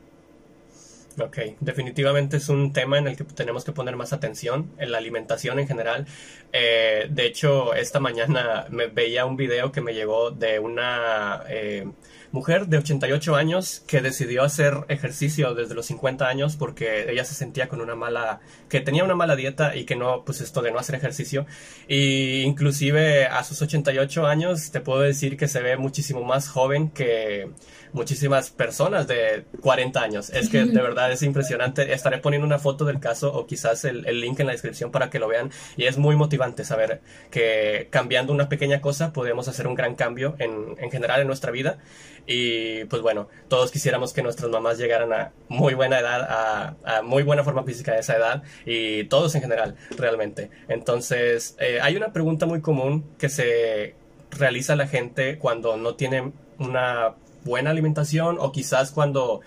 Ok, 1.19 1.39
definitivamente 1.61 2.37
es 2.37 2.51
un 2.51 2.75
tema 2.75 2.99
en 2.99 3.09
el 3.09 3.17
que 3.17 3.25
tenemos 3.25 3.65
que 3.65 3.73
poner 3.73 3.97
más 3.97 4.13
atención, 4.13 4.71
en 4.77 4.93
la 4.93 4.99
alimentación 4.99 5.59
en 5.59 5.67
general. 5.67 6.07
Eh, 6.53 7.07
de 7.09 7.27
hecho, 7.27 7.73
esta 7.75 8.01
mañana 8.01 8.67
me 8.69 8.89
veía 8.89 9.25
un 9.25 9.37
video 9.37 9.73
que 9.73 9.81
me 9.81 9.95
llegó 9.95 10.31
de 10.31 10.59
una 10.59 11.43
eh, 11.49 11.87
mujer 12.33 12.67
de 12.67 12.77
88 12.77 13.35
años 13.35 13.83
que 13.87 14.03
decidió 14.03 14.43
hacer 14.43 14.85
ejercicio 14.89 15.55
desde 15.55 15.75
los 15.75 15.87
50 15.87 16.29
años 16.29 16.57
porque 16.57 17.11
ella 17.11 17.25
se 17.25 17.35
sentía 17.35 17.67
con 17.69 17.81
una 17.81 17.95
mala, 17.95 18.41
que 18.69 18.81
tenía 18.81 19.03
una 19.03 19.15
mala 19.15 19.37
dieta 19.37 19.75
y 19.75 19.85
que 19.85 19.97
no, 19.97 20.23
pues 20.23 20.43
esto 20.43 20.61
de 20.61 20.71
no 20.71 20.79
hacer 20.79 20.97
ejercicio. 20.97 21.47
Y 21.89 22.43
inclusive 22.43 23.25
a 23.27 23.43
sus 23.43 23.63
88 23.63 24.27
años 24.27 24.71
te 24.71 24.83
puedo 24.83 25.01
decir 25.01 25.39
que 25.39 25.49
se 25.49 25.63
ve 25.63 25.79
muchísimo 25.79 26.25
más 26.25 26.49
joven 26.49 26.91
que 26.91 27.49
muchísimas 27.97 28.51
personas 28.51 29.09
de 29.09 29.45
40 29.61 30.01
años. 30.01 30.31
Es 30.31 30.49
que 30.49 30.65
de 30.65 30.81
verdad 30.81 31.11
es 31.11 31.23
impresionante. 31.23 31.93
Estaré 31.93 32.19
poniendo 32.19 32.47
una 32.47 32.59
foto 32.59 32.85
del 32.85 33.01
caso 33.01 33.33
o 33.33 33.47
quizás 33.47 33.85
el, 33.85 34.03
link 34.21 34.39
en 34.39 34.47
la 34.47 34.53
descripción 34.53 34.93
para 34.93 35.11
que 35.11 35.19
lo 35.19 35.27
vean. 35.27 35.51
Y 35.77 35.87
es 35.87 35.99
muy 35.99 36.15
motivante 36.15 36.65
saber 36.65 37.01
que 37.31 37.89
cambiando 37.91 38.33
una 38.33 38.49
pequeña 38.49 38.81
cosa 38.81 39.13
podemos 39.13 39.49
hacer 39.49 39.67
un 39.67 39.75
gran 39.75 39.97
cambio 39.97 40.37
en, 40.39 40.77
en 40.79 40.91
general 40.91 41.21
en 41.21 41.27
nuestra 41.27 41.51
vida. 41.51 41.79
Y 42.27 42.85
pues 42.87 43.03
bueno, 43.03 43.29
todos 43.49 43.71
quisiéramos 43.71 44.13
que 44.13 44.23
nuestras 44.23 44.51
mamás 44.51 44.79
llegaran 44.79 45.13
a 45.13 45.33
muy 45.49 45.75
buena 45.75 46.01
edad, 46.01 46.77
a, 46.85 47.03
muy 47.03 47.23
buena 47.23 47.45
forma 47.45 47.63
física 47.63 47.93
de 47.93 48.01
esa 48.01 48.17
edad 48.17 48.43
y 48.65 49.05
todos 49.05 49.35
en 49.37 49.43
general, 49.43 49.77
realmente. 49.97 50.51
Entonces, 50.69 51.57
eh, 51.61 51.79
hay 51.81 51.97
una 51.97 52.13
pregunta 52.13 52.47
muy 52.47 52.61
común 52.61 53.05
que 53.19 53.29
se 53.29 53.95
realiza 54.31 54.75
la 54.77 54.89
gente 54.89 55.39
cuando 55.39 55.77
no 55.77 55.95
tiene 55.95 56.33
una 56.59 57.15
buena 57.47 57.71
alimentación 57.71 58.37
o 58.39 58.53
quizás 58.53 58.91
cuando 58.91 59.41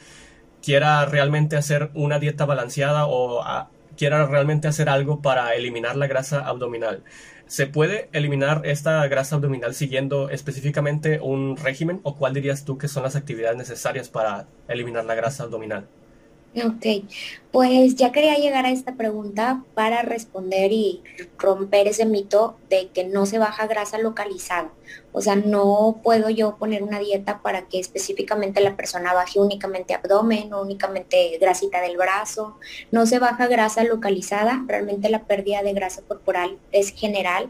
quiera 0.63 1.05
realmente 1.05 1.55
hacer 1.57 1.91
una 1.93 2.17
dieta 2.17 2.45
balanceada 2.45 3.05
o 3.05 3.43
ah, 3.43 3.69
quiera 3.97 4.25
realmente 4.25 4.67
hacer 4.67 4.89
algo 4.89 5.21
para 5.21 5.53
eliminar 5.53 5.95
la 5.95 6.07
grasa 6.07 6.39
abdominal. 6.39 7.03
¿Se 7.47 7.67
puede 7.67 8.09
eliminar 8.13 8.61
esta 8.65 9.05
grasa 9.07 9.35
abdominal 9.35 9.73
siguiendo 9.73 10.29
específicamente 10.29 11.19
un 11.19 11.57
régimen 11.57 11.99
o 12.03 12.15
cuál 12.15 12.33
dirías 12.33 12.63
tú 12.63 12.77
que 12.77 12.87
son 12.87 13.03
las 13.03 13.15
actividades 13.15 13.57
necesarias 13.57 14.07
para 14.07 14.47
eliminar 14.67 15.05
la 15.05 15.15
grasa 15.15 15.43
abdominal? 15.43 15.87
Ok, 16.65 17.05
pues 17.51 17.95
ya 17.95 18.11
quería 18.11 18.35
llegar 18.35 18.65
a 18.65 18.71
esta 18.71 18.95
pregunta 18.95 19.63
para 19.73 20.01
responder 20.01 20.71
y 20.71 21.03
romper 21.37 21.87
ese 21.87 22.05
mito 22.05 22.57
de 22.69 22.89
que 22.89 23.05
no 23.05 23.25
se 23.25 23.39
baja 23.39 23.67
grasa 23.67 23.97
localizada. 23.97 24.71
O 25.11 25.21
sea, 25.21 25.35
no 25.35 25.99
puedo 26.03 26.29
yo 26.29 26.57
poner 26.57 26.83
una 26.83 26.99
dieta 26.99 27.41
para 27.41 27.67
que 27.67 27.79
específicamente 27.79 28.61
la 28.61 28.75
persona 28.75 29.13
baje 29.13 29.39
únicamente 29.39 29.93
abdomen 29.93 30.53
o 30.53 30.61
únicamente 30.61 31.37
grasita 31.39 31.81
del 31.81 31.97
brazo. 31.97 32.57
No 32.91 33.05
se 33.05 33.19
baja 33.19 33.47
grasa 33.47 33.83
localizada, 33.83 34.63
realmente 34.67 35.09
la 35.09 35.25
pérdida 35.25 35.63
de 35.63 35.73
grasa 35.73 36.01
corporal 36.01 36.57
es 36.71 36.91
general, 36.91 37.49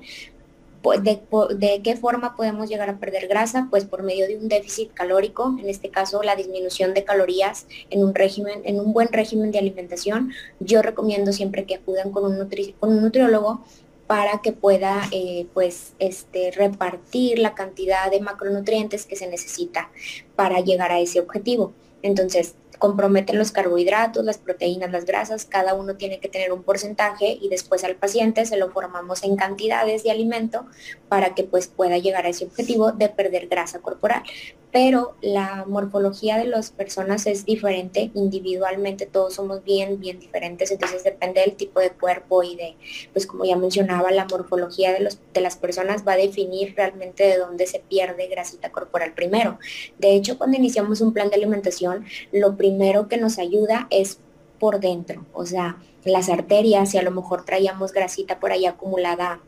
de, 1.02 1.20
de, 1.58 1.82
qué 1.82 1.96
forma 1.96 2.36
podemos 2.36 2.70
llegar 2.70 2.90
a 2.90 2.98
perder 2.98 3.28
grasa? 3.28 3.68
Pues 3.70 3.86
por 3.86 4.04
medio 4.04 4.28
de 4.28 4.38
un 4.38 4.48
déficit 4.48 4.94
calórico, 4.94 5.56
en 5.60 5.70
este 5.70 5.90
caso 5.90 6.24
la 6.24 6.36
disminución 6.36 6.94
de 6.94 7.04
calorías 7.04 7.68
en 7.90 8.04
un 8.04 8.16
régimen, 8.16 8.62
en 8.64 8.80
un 8.80 8.94
buen 8.94 9.10
régimen 9.10 9.52
de 9.52 9.60
alimentación. 9.60 10.32
Yo 10.60 10.82
recomiendo 10.82 11.34
siempre 11.34 11.66
que 11.66 11.76
acudan 11.76 12.12
con 12.12 12.26
un, 12.26 12.50
con 12.80 12.90
un 12.90 13.02
nutriólogo 13.02 13.64
para 14.08 14.42
que 14.42 14.54
pueda 14.54 15.04
eh, 15.12 15.46
pues 15.54 15.94
este, 16.00 16.50
repartir 16.50 17.38
la 17.38 17.54
cantidad 17.54 18.10
de 18.10 18.20
macronutrientes 18.20 19.06
que 19.06 19.16
se 19.16 19.28
necesita 19.28 19.92
para 20.36 20.62
llegar 20.62 20.92
a 20.92 21.00
ese 21.00 21.20
objetivo. 21.20 21.74
Entonces, 22.02 22.56
comprometen 22.80 23.38
los 23.38 23.52
carbohidratos, 23.52 24.26
las 24.26 24.38
proteínas, 24.38 24.92
las 24.92 25.06
grasas, 25.06 25.46
cada 25.46 25.76
uno 25.76 25.96
tiene 25.96 26.20
que 26.20 26.30
tener 26.30 26.52
un 26.52 26.64
porcentaje 26.64 27.38
y 27.40 27.50
después 27.50 27.84
al 27.84 27.96
paciente 27.96 28.46
se 28.46 28.58
lo 28.58 28.72
formamos 28.72 29.24
en 29.24 29.36
cantidades 29.36 30.04
de 30.04 30.12
alimento 30.12 30.66
para 31.08 31.36
que 31.36 31.44
pues 31.44 31.68
pueda 31.68 31.98
llegar 31.98 32.26
a 32.26 32.30
ese 32.30 32.46
objetivo 32.46 32.92
de 32.92 33.10
perder 33.10 33.48
grasa 33.48 33.80
corporal 33.80 34.24
pero 34.72 35.16
la 35.22 35.66
morfología 35.68 36.38
de 36.38 36.46
las 36.46 36.70
personas 36.72 37.26
es 37.26 37.46
diferente, 37.46 38.12
individualmente 38.14 39.06
todos 39.06 39.34
somos 39.36 39.64
bien, 39.64 40.00
bien 40.00 40.20
diferentes, 40.20 40.70
entonces 40.72 41.04
depende 41.04 41.42
del 41.42 41.56
tipo 41.56 41.80
de 41.80 41.90
cuerpo 41.92 42.44
y 42.44 42.56
de, 42.56 42.76
pues 43.12 43.26
como 43.26 43.46
ya 43.46 43.56
mencionaba, 43.56 44.12
la 44.12 44.26
morfología 44.26 44.94
de, 44.94 45.00
los, 45.00 45.20
de 45.34 45.42
las 45.42 45.58
personas 45.58 46.08
va 46.08 46.14
a 46.14 46.18
definir 46.18 46.76
realmente 46.76 47.24
de 47.24 47.38
dónde 47.38 47.66
se 47.66 47.80
pierde 47.80 48.28
grasita 48.28 48.72
corporal 48.72 49.14
primero. 49.14 49.58
De 49.98 50.14
hecho, 50.14 50.38
cuando 50.38 50.58
iniciamos 50.58 51.02
un 51.02 51.14
plan 51.14 51.30
de 51.30 51.36
alimentación, 51.36 52.06
lo 52.32 52.56
primero 52.56 53.08
que 53.08 53.18
nos 53.18 53.40
ayuda 53.40 53.88
es 53.90 54.20
por 54.60 54.80
dentro, 54.80 55.26
o 55.34 55.46
sea, 55.46 55.78
las 56.04 56.30
arterias, 56.30 56.92
si 56.92 56.98
a 56.98 57.02
lo 57.02 57.12
mejor 57.12 57.46
traíamos 57.46 57.92
grasita 57.92 58.40
por 58.40 58.52
ahí 58.52 58.66
acumulada 58.66 59.42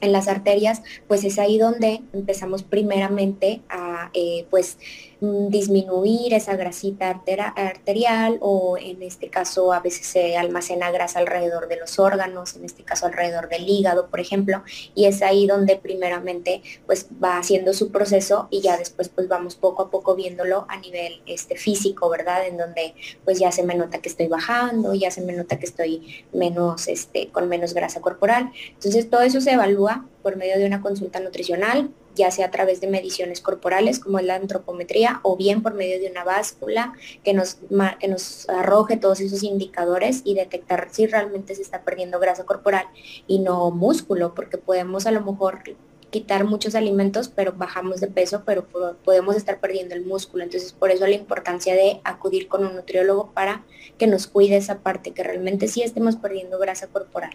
en 0.00 0.12
las 0.12 0.28
arterias, 0.28 0.82
pues 1.08 1.24
es 1.24 1.38
ahí 1.38 1.58
donde 1.58 2.02
empezamos 2.12 2.62
primeramente 2.62 3.62
a 3.68 4.10
eh, 4.14 4.46
pues 4.50 4.78
disminuir 5.20 6.34
esa 6.34 6.56
grasita 6.56 7.22
arterial 7.56 8.36
o 8.40 8.76
en 8.76 9.02
este 9.02 9.30
caso 9.30 9.72
a 9.72 9.80
veces 9.80 10.06
se 10.06 10.36
almacena 10.36 10.90
grasa 10.90 11.20
alrededor 11.20 11.68
de 11.68 11.76
los 11.76 11.98
órganos, 11.98 12.56
en 12.56 12.64
este 12.64 12.82
caso 12.82 13.06
alrededor 13.06 13.48
del 13.48 13.68
hígado, 13.68 14.08
por 14.08 14.20
ejemplo, 14.20 14.62
y 14.94 15.06
es 15.06 15.22
ahí 15.22 15.46
donde 15.46 15.76
primeramente 15.76 16.62
pues 16.84 17.06
va 17.22 17.38
haciendo 17.38 17.72
su 17.72 17.90
proceso 17.90 18.48
y 18.50 18.60
ya 18.60 18.76
después 18.76 19.08
pues 19.08 19.26
vamos 19.28 19.56
poco 19.56 19.84
a 19.84 19.90
poco 19.90 20.14
viéndolo 20.14 20.66
a 20.68 20.76
nivel 20.78 21.22
este 21.26 21.56
físico, 21.56 22.10
¿verdad? 22.10 22.46
En 22.46 22.58
donde 22.58 22.94
pues 23.24 23.38
ya 23.38 23.50
se 23.52 23.62
me 23.62 23.74
nota 23.74 23.98
que 23.98 24.08
estoy 24.08 24.28
bajando, 24.28 24.94
ya 24.94 25.10
se 25.10 25.22
me 25.22 25.32
nota 25.32 25.58
que 25.58 25.66
estoy 25.66 26.24
menos 26.32 26.88
este 26.88 27.28
con 27.28 27.48
menos 27.48 27.72
grasa 27.72 28.00
corporal. 28.00 28.52
Entonces 28.74 29.08
todo 29.08 29.22
eso 29.22 29.40
se 29.40 29.52
evalúa 29.52 30.04
por 30.26 30.36
medio 30.36 30.58
de 30.58 30.66
una 30.66 30.82
consulta 30.82 31.20
nutricional 31.20 31.88
ya 32.16 32.32
sea 32.32 32.46
a 32.46 32.50
través 32.50 32.80
de 32.80 32.88
mediciones 32.88 33.40
corporales 33.40 34.00
como 34.00 34.18
es 34.18 34.24
la 34.24 34.34
antropometría 34.34 35.20
o 35.22 35.36
bien 35.36 35.62
por 35.62 35.74
medio 35.74 36.00
de 36.00 36.10
una 36.10 36.24
báscula 36.24 36.94
que 37.22 37.32
nos, 37.32 37.58
que 38.00 38.08
nos 38.08 38.48
arroje 38.48 38.96
todos 38.96 39.20
esos 39.20 39.44
indicadores 39.44 40.22
y 40.24 40.34
detectar 40.34 40.88
si 40.90 41.06
realmente 41.06 41.54
se 41.54 41.62
está 41.62 41.82
perdiendo 41.82 42.18
grasa 42.18 42.44
corporal 42.44 42.86
y 43.28 43.38
no 43.38 43.70
músculo, 43.70 44.34
porque 44.34 44.58
podemos 44.58 45.06
a 45.06 45.12
lo 45.12 45.20
mejor 45.20 45.62
quitar 46.10 46.44
muchos 46.44 46.74
alimentos, 46.74 47.28
pero 47.28 47.52
bajamos 47.52 48.00
de 48.00 48.08
peso, 48.08 48.42
pero 48.44 48.66
podemos 49.04 49.36
estar 49.36 49.60
perdiendo 49.60 49.94
el 49.94 50.04
músculo. 50.04 50.44
Entonces, 50.44 50.72
por 50.72 50.90
eso 50.90 51.06
la 51.06 51.14
importancia 51.14 51.74
de 51.74 52.00
acudir 52.04 52.48
con 52.48 52.64
un 52.64 52.74
nutriólogo 52.74 53.30
para 53.32 53.64
que 53.98 54.06
nos 54.06 54.26
cuide 54.26 54.56
esa 54.56 54.78
parte, 54.78 55.12
que 55.12 55.22
realmente 55.22 55.68
sí 55.68 55.82
estemos 55.82 56.16
perdiendo 56.16 56.58
grasa 56.58 56.86
corporal. 56.86 57.32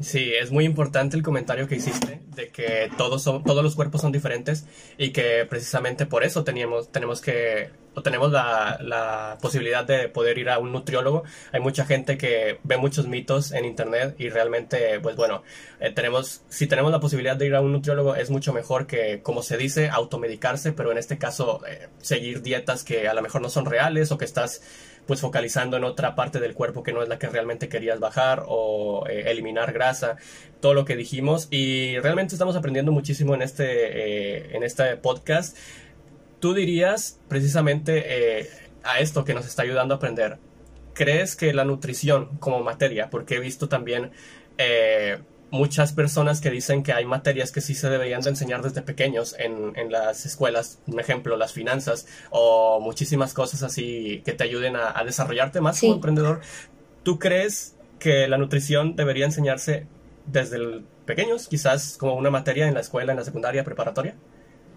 Sí, 0.00 0.32
es 0.32 0.50
muy 0.50 0.64
importante 0.64 1.16
el 1.16 1.22
comentario 1.22 1.68
que 1.68 1.76
hiciste 1.76 2.22
de 2.34 2.48
que 2.48 2.90
todos, 2.96 3.22
son, 3.22 3.44
todos 3.44 3.62
los 3.62 3.76
cuerpos 3.76 4.00
son 4.00 4.12
diferentes 4.12 4.64
y 4.96 5.10
que 5.10 5.46
precisamente 5.48 6.06
por 6.06 6.24
eso 6.24 6.42
teníamos, 6.42 6.90
tenemos 6.90 7.20
que 7.20 7.70
tenemos 8.02 8.30
la, 8.30 8.78
la, 8.80 9.38
posibilidad 9.40 9.84
de 9.84 10.08
poder 10.08 10.38
ir 10.38 10.48
a 10.50 10.58
un 10.58 10.72
nutriólogo. 10.72 11.24
Hay 11.52 11.60
mucha 11.60 11.84
gente 11.84 12.16
que 12.16 12.58
ve 12.62 12.76
muchos 12.76 13.06
mitos 13.06 13.52
en 13.52 13.64
internet 13.64 14.14
y 14.18 14.28
realmente, 14.28 15.00
pues 15.00 15.16
bueno, 15.16 15.42
eh, 15.80 15.90
tenemos, 15.90 16.42
si 16.48 16.66
tenemos 16.66 16.92
la 16.92 17.00
posibilidad 17.00 17.36
de 17.36 17.46
ir 17.46 17.54
a 17.54 17.60
un 17.60 17.72
nutriólogo 17.72 18.14
es 18.14 18.30
mucho 18.30 18.52
mejor 18.52 18.86
que, 18.86 19.20
como 19.22 19.42
se 19.42 19.56
dice, 19.56 19.88
automedicarse, 19.88 20.72
pero 20.72 20.92
en 20.92 20.98
este 20.98 21.18
caso 21.18 21.60
eh, 21.66 21.88
seguir 22.00 22.42
dietas 22.42 22.84
que 22.84 23.08
a 23.08 23.14
lo 23.14 23.22
mejor 23.22 23.42
no 23.42 23.50
son 23.50 23.66
reales 23.66 24.12
o 24.12 24.18
que 24.18 24.24
estás 24.24 24.62
pues 25.06 25.20
focalizando 25.20 25.76
en 25.76 25.82
otra 25.82 26.14
parte 26.14 26.38
del 26.38 26.54
cuerpo 26.54 26.84
que 26.84 26.92
no 26.92 27.02
es 27.02 27.08
la 27.08 27.18
que 27.18 27.28
realmente 27.28 27.68
querías 27.68 27.98
bajar 27.98 28.44
o 28.46 29.06
eh, 29.08 29.24
eliminar 29.26 29.72
grasa, 29.72 30.16
todo 30.60 30.74
lo 30.74 30.84
que 30.84 30.94
dijimos 30.94 31.48
y 31.50 31.98
realmente 31.98 32.34
estamos 32.34 32.54
aprendiendo 32.54 32.92
muchísimo 32.92 33.34
en 33.34 33.42
este, 33.42 34.54
en 34.56 34.62
este 34.62 34.96
podcast. 34.96 35.56
Tú 36.40 36.54
dirías 36.54 37.20
precisamente 37.28 38.40
eh, 38.40 38.48
a 38.82 39.00
esto 39.00 39.24
que 39.24 39.34
nos 39.34 39.46
está 39.46 39.62
ayudando 39.62 39.94
a 39.94 39.96
aprender, 39.98 40.38
¿crees 40.94 41.36
que 41.36 41.52
la 41.52 41.64
nutrición 41.64 42.38
como 42.38 42.60
materia, 42.62 43.10
porque 43.10 43.36
he 43.36 43.40
visto 43.40 43.68
también 43.68 44.10
muchas 45.50 45.92
personas 45.92 46.40
que 46.40 46.50
dicen 46.50 46.82
que 46.82 46.92
hay 46.92 47.04
materias 47.04 47.52
que 47.52 47.60
sí 47.60 47.74
se 47.74 47.90
deberían 47.90 48.20
de 48.20 48.30
enseñar 48.30 48.62
desde 48.62 48.82
pequeños 48.82 49.34
en, 49.38 49.72
en 49.76 49.90
las 49.90 50.24
escuelas, 50.26 50.80
un 50.86 51.00
ejemplo, 51.00 51.36
las 51.36 51.52
finanzas 51.52 52.06
o 52.30 52.80
muchísimas 52.80 53.34
cosas 53.34 53.62
así 53.62 54.22
que 54.24 54.32
te 54.32 54.44
ayuden 54.44 54.76
a, 54.76 55.02
desarrollarte 55.04 55.60
más 55.60 55.80
como 55.80 55.94
emprendedor. 55.94 56.40
¿Tú 57.02 57.18
crees 57.18 57.76
que 57.98 58.28
la 58.28 58.38
nutrición 58.38 58.96
debería 58.96 59.24
enseñarse 59.24 59.86
desde 60.26 60.82
pequeños, 61.04 61.48
quizás 61.48 61.96
como 61.98 62.14
una 62.14 62.30
materia 62.30 62.68
en 62.68 62.74
la 62.74 62.80
escuela, 62.80 63.12
en 63.12 63.18
la 63.18 63.24
secundaria, 63.24 63.64
preparatoria? 63.64 64.14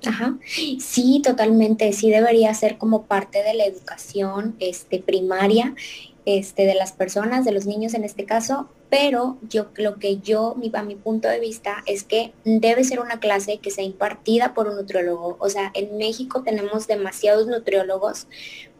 Ajá. 0.06 0.38
Sí, 0.80 1.22
totalmente. 1.24 1.92
Sí 1.94 2.10
debería 2.10 2.54
ser 2.54 2.78
como 2.78 3.04
parte 3.04 3.44
de 3.44 3.54
la 3.54 3.66
educación 3.66 4.56
este, 4.60 5.00
primaria 5.00 5.76
este, 6.26 6.66
de 6.66 6.76
las 6.76 6.94
personas, 6.94 7.46
de 7.46 7.52
los 7.52 7.66
niños 7.66 7.94
en 7.94 8.04
este 8.04 8.26
caso, 8.26 8.70
pero 8.90 9.38
yo 9.50 9.68
lo 9.76 9.96
que 9.96 10.20
yo, 10.20 10.56
a 10.74 10.84
mi 10.84 10.96
punto 10.96 11.28
de 11.28 11.40
vista, 11.40 11.84
es 11.86 12.04
que 12.04 12.32
debe 12.46 12.84
ser 12.84 13.00
una 13.00 13.20
clase 13.20 13.58
que 13.58 13.72
sea 13.72 13.84
impartida 13.84 14.54
por 14.54 14.68
un 14.68 14.76
nutriólogo. 14.76 15.36
O 15.40 15.50
sea, 15.50 15.72
en 15.74 15.98
México 15.98 16.44
tenemos 16.44 16.88
demasiados 16.88 17.48
nutriólogos, 17.48 18.28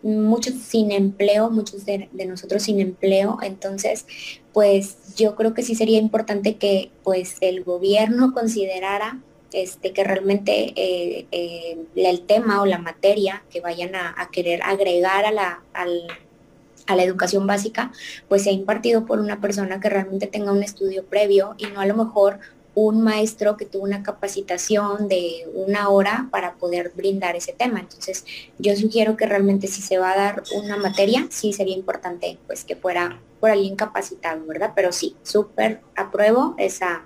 muchos 0.04 0.54
sin 0.56 0.92
empleo, 0.92 1.50
muchos 1.50 1.86
de, 1.86 2.10
nosotros 2.28 2.64
sin 2.64 2.80
empleo, 2.80 3.40
entonces, 3.42 4.06
pues 4.54 5.16
yo 5.16 5.36
creo 5.36 5.54
que 5.54 5.64
sí 5.64 5.76
sería 5.76 5.98
importante 5.98 6.56
que 6.58 6.92
pues 7.04 7.38
el 7.42 7.64
gobierno 7.64 8.34
considerara 8.34 9.20
este, 9.54 9.94
que 9.94 10.04
realmente 10.04 10.74
eh, 10.76 11.28
eh, 11.32 11.78
el 11.96 12.22
tema 12.22 12.62
o 12.62 12.66
la 12.66 12.80
materia 12.80 13.44
que 13.50 13.62
vayan 13.62 13.96
a, 13.96 14.30
querer 14.32 14.62
agregar 14.64 15.26
a 15.26 15.32
la, 15.32 15.62
a 15.74 16.96
la 16.96 17.04
educación 17.04 17.48
básica, 17.48 17.92
pues 18.28 18.44
se 18.44 18.50
ha 18.50 18.54
impartido 18.54 19.06
por 19.06 19.20
una 19.20 19.40
persona 19.40 19.80
que 19.80 19.90
realmente 19.90 20.28
tenga 20.28 20.52
un 20.52 20.64
estudio 20.64 21.06
previo 21.06 21.56
y 21.58 21.68
no 21.68 21.80
a 21.80 21.86
lo 21.86 21.96
mejor 21.96 22.40
un 22.76 23.04
maestro 23.04 23.56
que 23.56 23.66
tuvo 23.66 23.84
una 23.84 24.02
capacitación 24.02 25.08
de 25.08 25.48
una 25.54 25.90
hora 25.90 26.28
para 26.32 26.56
poder 26.56 26.92
brindar 26.96 27.36
ese 27.36 27.54
tema. 27.54 27.80
Entonces, 27.80 28.26
yo 28.58 28.76
sugiero 28.76 29.16
que 29.16 29.28
realmente 29.28 29.68
si 29.68 29.82
se 29.82 30.00
va 30.00 30.12
a 30.12 30.18
dar 30.18 30.44
una 30.56 30.78
materia, 30.78 31.28
sí 31.30 31.54
sería 31.54 31.76
importante 31.76 32.40
pues 32.48 32.64
que 32.64 32.76
fuera 32.76 33.20
por 33.40 33.52
alguien 33.52 33.76
capacitado, 33.76 34.46
¿verdad? 34.48 34.72
Pero 34.76 34.92
sí, 34.92 35.16
súper 35.24 35.82
apruebo 35.96 36.56
esa 36.58 37.06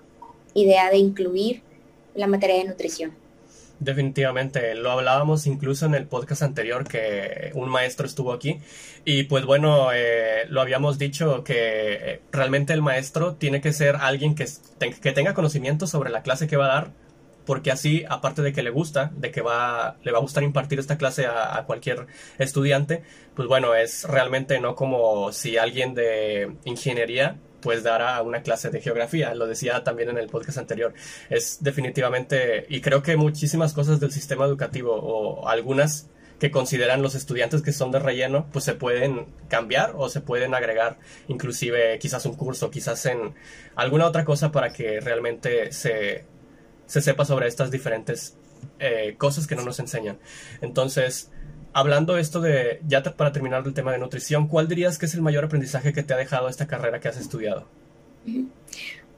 idea 0.54 0.90
de 0.90 0.98
incluir 0.98 1.64
la 2.18 2.28
materia 2.28 2.58
de 2.58 2.66
nutrición. 2.66 3.14
Definitivamente, 3.80 4.74
lo 4.74 4.90
hablábamos 4.90 5.46
incluso 5.46 5.86
en 5.86 5.94
el 5.94 6.08
podcast 6.08 6.42
anterior 6.42 6.88
que 6.88 7.52
un 7.54 7.70
maestro 7.70 8.08
estuvo 8.08 8.34
aquí 8.34 8.60
y 9.06 9.24
pues 9.24 9.46
bueno, 9.46 9.90
eh, 9.94 10.46
lo 10.50 10.62
habíamos 10.62 10.98
dicho 10.98 11.44
que 11.44 11.54
eh, 11.94 12.22
realmente 12.32 12.74
el 12.74 12.82
maestro 12.82 13.36
tiene 13.36 13.62
que 13.62 13.74
ser 13.74 13.98
alguien 13.98 14.34
que, 14.34 14.48
tenga 15.14 15.36
conocimiento 15.36 15.86
sobre 15.86 16.10
la 16.10 16.24
clase 16.24 16.48
que 16.48 16.58
va 16.58 16.66
a 16.66 16.74
dar 16.74 16.92
porque 17.46 17.72
así, 17.72 18.04
aparte 18.10 18.42
de 18.42 18.52
que 18.52 18.64
le 18.64 18.72
gusta, 18.72 19.12
de 19.16 19.32
que 19.32 19.42
va, 19.42 19.98
le 20.04 20.12
va 20.12 20.18
a 20.18 20.22
gustar 20.22 20.44
impartir 20.44 20.80
esta 20.80 20.98
clase 20.98 21.28
a, 21.28 21.64
cualquier 21.66 22.08
estudiante, 22.40 23.04
pues 23.36 23.48
bueno, 23.48 23.74
es 23.74 24.04
realmente 24.04 24.60
no 24.60 24.76
como 24.76 25.32
si 25.32 25.58
alguien 25.58 25.94
de 25.94 26.58
ingeniería 26.66 27.38
pues 27.68 27.84
dará 27.84 28.22
una 28.22 28.44
clase 28.44 28.70
de 28.70 28.80
geografía, 28.80 29.36
lo 29.36 29.46
decía 29.46 29.84
también 29.84 30.08
en 30.08 30.18
el 30.18 30.30
podcast 30.30 30.58
anterior. 30.58 30.94
Es 31.30 31.58
definitivamente, 31.60 32.66
y 32.70 32.80
creo 32.80 33.04
que 33.04 33.18
muchísimas 33.18 33.74
cosas 33.74 34.00
del 34.00 34.10
sistema 34.10 34.46
educativo 34.46 34.94
o 34.94 35.50
algunas 35.50 36.08
que 36.40 36.50
consideran 36.50 37.02
los 37.02 37.14
estudiantes 37.14 37.62
que 37.62 37.74
son 37.74 37.92
de 37.92 38.00
relleno, 38.00 38.48
pues 38.54 38.64
se 38.64 38.74
pueden 38.74 39.26
cambiar 39.50 39.96
o 39.98 40.08
se 40.08 40.22
pueden 40.22 40.56
agregar 40.56 40.98
inclusive 41.28 42.00
quizás 42.00 42.26
un 42.26 42.36
curso, 42.36 42.72
quizás 42.72 43.06
en 43.06 43.36
alguna 43.76 44.06
otra 44.06 44.24
cosa 44.24 44.54
para 44.54 44.72
que 44.72 45.02
realmente 45.02 45.74
se, 45.74 46.24
se 46.86 47.02
sepa 47.02 47.26
sobre 47.26 47.50
estas 47.50 47.70
diferentes 47.70 48.38
eh, 48.80 49.16
cosas 49.18 49.46
que 49.46 49.58
no 49.58 49.64
nos 49.64 49.82
enseñan. 49.82 50.20
Entonces, 50.62 51.32
hablando 51.78 52.18
esto 52.18 52.42
de, 52.42 52.82
ya 52.88 53.04
para 53.04 53.32
terminar 53.32 53.64
el 53.66 53.74
tema 53.76 53.92
de 53.92 54.00
nutrición, 54.00 54.48
¿cuál 54.48 54.68
dirías 54.68 54.98
que 54.98 55.06
es 55.06 55.14
el 55.14 55.22
mayor 55.22 55.46
aprendizaje 55.46 55.94
que 55.94 56.02
te 56.02 56.12
ha 56.12 56.18
dejado 56.18 56.50
esta 56.50 56.66
carrera 56.66 57.00
que 57.00 57.08
has 57.08 57.18
estudiado? 57.18 57.66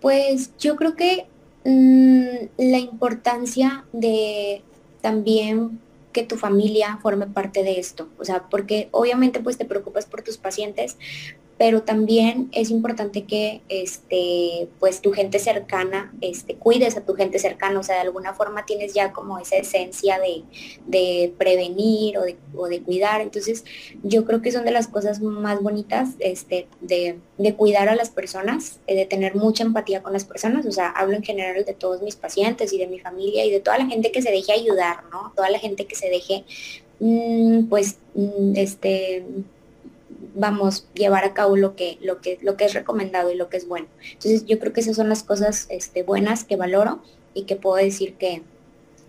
Pues 0.02 0.52
yo 0.58 0.76
creo 0.76 0.95
que 0.98 1.26
mm, 1.63 2.48
la 2.58 2.78
importancia 2.78 3.86
de 3.93 4.62
también 5.00 5.80
que 6.12 6.24
tu 6.24 6.36
familia 6.36 7.00
forme 7.02 7.28
parte 7.28 7.63
de 7.63 7.80
esto, 7.80 8.10
o 8.19 8.26
sea, 8.26 8.50
porque 8.50 8.89
obviamente 8.91 9.39
pues 9.39 9.58
te 9.58 9.63
preocupas 9.63 10.06
por 10.06 10.22
tus 10.22 10.38
pacientes, 10.38 10.98
pero 11.60 11.84
también 11.84 12.48
es 12.54 12.72
importante 12.72 13.26
que 13.26 13.60
este, 13.67 14.69
pues 14.80 15.02
tu 15.02 15.12
gente 15.12 15.39
cercana, 15.39 16.10
este, 16.22 16.56
cuides 16.56 16.95
a 16.95 17.02
tu 17.02 17.15
gente 17.15 17.38
cercana, 17.38 17.78
o 17.82 17.84
sea, 17.84 17.95
de 17.95 18.02
alguna 18.04 18.34
forma 18.34 18.65
tienes 18.65 18.93
ya 18.93 19.12
como 19.12 19.38
esa 19.39 19.58
esencia 19.58 20.19
de, 20.22 21.34
prevenir 21.38 22.17
o 22.17 22.22
de, 22.22 22.38
o 22.56 22.69
de, 22.69 22.82
cuidar. 22.82 23.19
Entonces, 23.19 23.65
yo 24.04 24.24
creo 24.24 24.41
que 24.41 24.54
son 24.54 24.63
de 24.63 24.72
las 24.72 24.88
cosas 24.88 25.19
más 25.19 25.62
bonitas 25.62 26.12
este, 26.19 26.69
de, 26.80 27.19
cuidar 27.58 27.89
a 27.89 27.95
las 27.95 28.10
personas, 28.10 28.80
eh, 28.88 28.95
de 28.95 29.06
tener 29.06 29.36
mucha 29.36 29.65
empatía 29.65 30.02
con 30.02 30.13
las 30.13 30.24
personas, 30.24 30.65
o 30.65 30.72
sea, 30.72 30.88
hablo 30.88 31.17
en 31.17 31.24
general 31.24 31.65
de 31.65 31.74
todos 31.74 32.02
mis 32.02 32.15
pacientes 32.15 32.72
y 32.72 32.78
de 32.78 32.88
mi 32.88 33.00
familia 33.00 33.43
y 33.43 33.52
de 33.52 33.60
toda 33.60 33.78
la 33.80 33.86
gente 33.86 34.13
que 34.13 34.22
se 34.22 34.32
deje 34.32 34.54
ayudar, 34.54 35.04
¿no? 35.12 35.34
Toda 35.36 35.50
la 35.50 35.60
gente 35.60 35.86
que 35.88 35.95
se 35.95 36.10
deje, 36.10 36.45
mm, 37.02 37.65
pues, 37.67 37.98
mm, 38.15 38.54
este 38.56 39.26
vamos 40.36 40.88
llevar 40.93 41.25
a 41.25 41.34
cabo 41.34 41.55
lo 41.55 41.75
que, 41.75 41.97
lo 42.01 42.21
que, 42.21 42.38
lo 42.41 42.58
que 42.58 42.65
es 42.65 42.73
recomendado 42.73 43.32
y 43.32 43.36
lo 43.36 43.49
que 43.49 43.58
es 43.58 43.67
bueno. 43.67 43.88
Entonces 44.03 44.45
yo 44.45 44.60
creo 44.60 44.73
que 44.73 44.82
esas 44.82 44.95
son 44.95 45.10
las 45.10 45.23
cosas 45.23 45.67
este, 45.69 46.03
buenas 46.03 46.43
que 46.43 46.55
valoro 46.55 47.01
y 47.34 47.43
que 47.43 47.55
puedo 47.55 47.75
decir 47.75 48.15
que, 48.15 48.43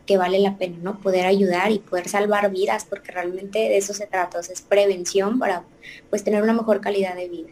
que 0.07 0.17
vale 0.17 0.39
la 0.41 0.59
pena, 0.59 0.77
¿no? 0.83 1.01
Poder 1.01 1.27
ayudar 1.27 1.71
y 1.71 1.79
poder 1.79 2.09
salvar 2.09 2.51
vidas, 2.51 2.85
porque 2.85 3.13
realmente 3.13 3.59
de 3.59 3.77
eso 3.77 3.95
se 3.95 4.07
trata, 4.07 4.41
es 4.41 4.61
prevención 4.63 5.39
para 5.39 5.65
pues 6.11 6.25
tener 6.25 6.43
una 6.43 6.53
mejor 6.53 6.81
calidad 6.81 7.15
de 7.15 7.29
vida. 7.29 7.51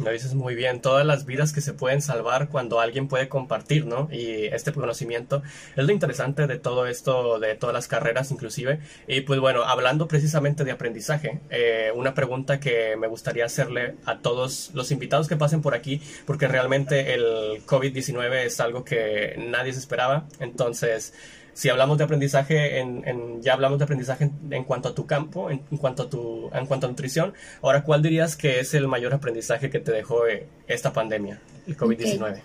Lo 0.00 0.10
dices 0.10 0.34
muy 0.34 0.54
bien, 0.54 0.80
todas 0.80 1.04
las 1.04 1.26
vidas 1.26 1.52
que 1.52 1.60
se 1.60 1.72
pueden 1.72 2.00
salvar 2.02 2.48
cuando 2.48 2.80
alguien 2.80 3.08
puede 3.08 3.28
compartir, 3.28 3.86
¿no? 3.86 4.08
Y 4.10 4.46
este 4.46 4.72
conocimiento 4.72 5.42
es 5.76 5.84
lo 5.84 5.92
interesante 5.92 6.46
de 6.46 6.58
todo 6.58 6.86
esto, 6.86 7.38
de 7.38 7.54
todas 7.54 7.74
las 7.74 7.88
carreras 7.88 8.30
inclusive. 8.30 8.80
Y 9.06 9.22
pues 9.22 9.40
bueno, 9.40 9.64
hablando 9.64 10.08
precisamente 10.08 10.64
de 10.64 10.72
aprendizaje, 10.72 11.40
eh, 11.50 11.92
una 11.94 12.14
pregunta 12.14 12.60
que 12.60 12.96
me 12.96 13.08
gustaría 13.08 13.44
hacerle 13.44 13.96
a 14.04 14.18
todos 14.20 14.70
los 14.74 14.90
invitados 14.90 15.28
que 15.28 15.36
pasen 15.36 15.62
por 15.62 15.74
aquí, 15.74 16.00
porque 16.26 16.48
realmente 16.48 17.14
el 17.14 17.64
COVID-19 17.66 18.44
es 18.44 18.60
algo 18.60 18.84
que 18.84 19.34
nadie 19.38 19.72
se 19.72 19.80
esperaba. 19.80 20.26
Entonces, 20.38 21.12
si 21.60 21.68
hablamos 21.68 21.98
de 21.98 22.04
aprendizaje, 22.04 22.78
en, 22.78 23.42
ya 23.42 23.52
hablamos 23.52 23.78
de 23.78 23.84
aprendizaje 23.84 24.30
en, 24.50 24.64
cuanto 24.64 24.88
a 24.88 24.94
tu 24.94 25.04
campo, 25.04 25.50
en, 25.50 25.58
cuanto 25.76 26.04
a 26.04 26.08
tu, 26.08 26.48
en 26.54 26.64
cuanto 26.64 26.86
a 26.86 26.88
nutrición. 26.88 27.34
Ahora, 27.60 27.84
¿cuál 27.84 28.00
dirías 28.00 28.34
que 28.34 28.60
es 28.60 28.72
el 28.72 28.88
mayor 28.88 29.12
aprendizaje 29.12 29.68
que 29.68 29.78
te 29.78 29.92
dejó 29.92 30.26
eh, 30.26 30.46
esta 30.68 30.94
pandemia, 30.94 31.38
el 31.66 31.76
COVID-19? 31.76 32.40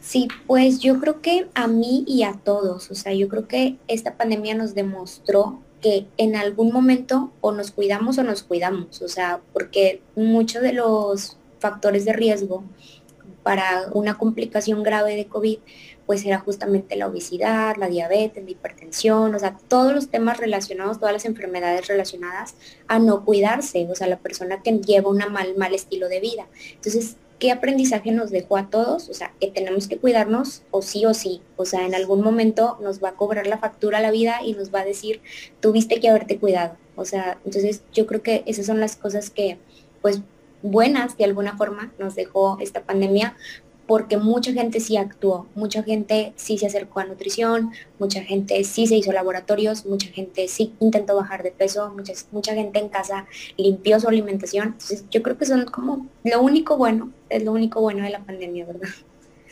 Sí, 0.00 0.26
pues 0.48 0.80
yo 0.80 0.98
creo 0.98 1.20
que 1.20 1.46
a 1.54 1.68
mí 1.68 2.02
y 2.08 2.24
a 2.24 2.32
todos, 2.32 2.90
o 2.90 2.96
sea, 2.96 3.14
yo 3.14 3.28
creo 3.28 3.46
que 3.46 3.76
esta 3.86 4.16
pandemia 4.16 4.56
nos 4.56 4.74
demostró 4.74 5.60
que 5.80 6.08
en 6.16 6.34
algún 6.34 6.72
momento 6.72 7.30
o 7.40 7.52
nos 7.52 7.70
cuidamos 7.70 8.18
o 8.18 8.24
nos 8.24 8.42
cuidamos, 8.42 9.00
o 9.00 9.06
sea, 9.06 9.42
porque 9.52 10.02
muchos 10.16 10.62
de 10.62 10.72
los 10.72 11.36
factores 11.60 12.04
de 12.04 12.14
riesgo 12.14 12.64
para 13.44 13.86
una 13.92 14.18
complicación 14.18 14.82
grave 14.82 15.14
de 15.14 15.26
COVID 15.26 15.58
pues 16.06 16.24
era 16.24 16.38
justamente 16.38 16.96
la 16.96 17.08
obesidad, 17.08 17.76
la 17.76 17.88
diabetes, 17.88 18.44
la 18.44 18.50
hipertensión, 18.50 19.34
o 19.34 19.38
sea, 19.38 19.58
todos 19.68 19.92
los 19.92 20.08
temas 20.08 20.38
relacionados, 20.38 20.98
todas 20.98 21.12
las 21.12 21.24
enfermedades 21.24 21.88
relacionadas 21.88 22.54
a 22.86 22.98
no 22.98 23.24
cuidarse, 23.24 23.86
o 23.90 23.94
sea, 23.94 24.06
la 24.06 24.18
persona 24.18 24.62
que 24.62 24.78
lleva 24.78 25.10
un 25.10 25.18
mal, 25.30 25.56
mal 25.56 25.74
estilo 25.74 26.08
de 26.08 26.20
vida. 26.20 26.46
Entonces, 26.74 27.16
¿qué 27.38 27.50
aprendizaje 27.50 28.12
nos 28.12 28.30
dejó 28.30 28.56
a 28.56 28.70
todos? 28.70 29.08
O 29.08 29.14
sea, 29.14 29.32
que 29.40 29.48
tenemos 29.48 29.88
que 29.88 29.98
cuidarnos 29.98 30.62
o 30.70 30.82
sí 30.82 31.04
o 31.04 31.14
sí. 31.14 31.42
O 31.56 31.64
sea, 31.64 31.84
en 31.84 31.94
algún 31.94 32.22
momento 32.22 32.78
nos 32.80 33.02
va 33.02 33.10
a 33.10 33.14
cobrar 33.14 33.46
la 33.46 33.58
factura 33.58 34.00
la 34.00 34.10
vida 34.10 34.38
y 34.44 34.52
nos 34.52 34.72
va 34.72 34.80
a 34.80 34.84
decir, 34.84 35.20
tuviste 35.60 36.00
que 36.00 36.08
haberte 36.08 36.38
cuidado. 36.38 36.76
O 36.94 37.04
sea, 37.04 37.38
entonces 37.44 37.82
yo 37.92 38.06
creo 38.06 38.22
que 38.22 38.42
esas 38.46 38.66
son 38.66 38.80
las 38.80 38.96
cosas 38.96 39.30
que, 39.30 39.58
pues, 40.02 40.20
buenas 40.62 41.16
de 41.16 41.24
alguna 41.24 41.56
forma 41.56 41.92
nos 41.98 42.14
dejó 42.14 42.58
esta 42.60 42.82
pandemia, 42.82 43.36
porque 43.86 44.16
mucha 44.16 44.52
gente 44.52 44.80
sí 44.80 44.96
actuó, 44.96 45.46
mucha 45.54 45.82
gente 45.82 46.32
sí 46.36 46.58
se 46.58 46.66
acercó 46.66 47.00
a 47.00 47.04
nutrición, 47.04 47.70
mucha 47.98 48.22
gente 48.22 48.62
sí 48.64 48.86
se 48.86 48.96
hizo 48.96 49.12
laboratorios, 49.12 49.86
mucha 49.86 50.08
gente 50.08 50.48
sí 50.48 50.72
intentó 50.80 51.16
bajar 51.16 51.42
de 51.42 51.52
peso, 51.52 51.92
mucha, 51.94 52.12
mucha 52.32 52.54
gente 52.54 52.78
en 52.78 52.88
casa 52.88 53.26
limpió 53.56 54.00
su 54.00 54.08
alimentación. 54.08 54.68
Entonces 54.68 55.04
yo 55.10 55.22
creo 55.22 55.38
que 55.38 55.46
son 55.46 55.64
como 55.66 56.06
lo 56.24 56.42
único 56.42 56.76
bueno, 56.76 57.12
es 57.28 57.44
lo 57.44 57.52
único 57.52 57.80
bueno 57.80 58.02
de 58.02 58.10
la 58.10 58.20
pandemia, 58.20 58.66
¿verdad? 58.66 58.88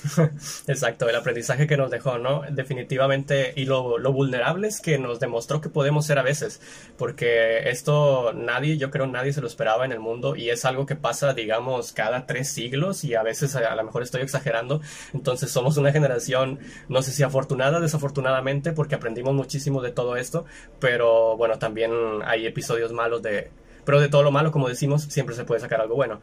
Exacto, 0.67 1.09
el 1.09 1.17
aprendizaje 1.17 1.67
que 1.67 1.77
nos 1.77 1.91
dejó, 1.91 2.19
¿no? 2.19 2.43
Definitivamente, 2.51 3.53
y 3.57 3.65
lo, 3.65 3.99
lo, 3.99 4.13
vulnerables 4.13 4.81
que 4.81 4.99
nos 4.99 5.21
demostró 5.21 5.61
que 5.61 5.69
podemos 5.69 6.07
ser 6.07 6.19
a 6.19 6.23
veces, 6.23 6.61
porque 6.97 7.71
esto 7.71 8.33
nadie, 8.35 8.77
yo 8.77 8.91
creo 8.91 9.07
nadie 9.07 9.33
se 9.33 9.41
lo 9.41 9.47
esperaba 9.47 9.85
en 9.85 9.93
el 9.93 10.01
mundo 10.01 10.37
y 10.37 10.51
es 10.51 10.65
algo 10.65 10.87
que 10.87 10.97
pasa, 10.97 11.33
digamos, 11.33 11.93
cada 11.93 12.27
tres 12.27 12.49
siglos 12.49 13.05
y 13.05 13.15
a 13.15 13.23
veces 13.23 13.57
a, 13.57 13.75
lo 13.75 13.85
mejor 13.85 14.03
estoy 14.03 14.23
exagerando, 14.23 14.81
entonces 15.13 15.51
somos 15.51 15.77
una 15.77 15.93
generación, 15.93 16.59
no 16.89 17.03
sé 17.03 17.13
si 17.13 17.23
afortunada, 17.23 17.81
desafortunadamente, 17.81 18.73
porque 18.73 18.95
aprendimos 18.95 19.35
muchísimo 19.35 19.81
de 19.81 19.93
todo 19.93 20.17
esto, 20.17 20.45
pero 20.81 21.37
bueno, 21.37 21.59
también 21.59 21.93
hay 22.25 22.47
episodios 22.47 22.93
malos 22.93 23.23
de... 23.23 23.51
Pero 23.85 24.01
de 24.01 24.09
todo 24.09 24.23
lo 24.23 24.31
malo, 24.31 24.53
como 24.53 24.69
decimos, 24.69 25.03
siempre 25.03 25.35
se 25.35 25.45
puede 25.45 25.61
sacar 25.61 25.81
algo 25.81 25.95
bueno. 25.95 26.21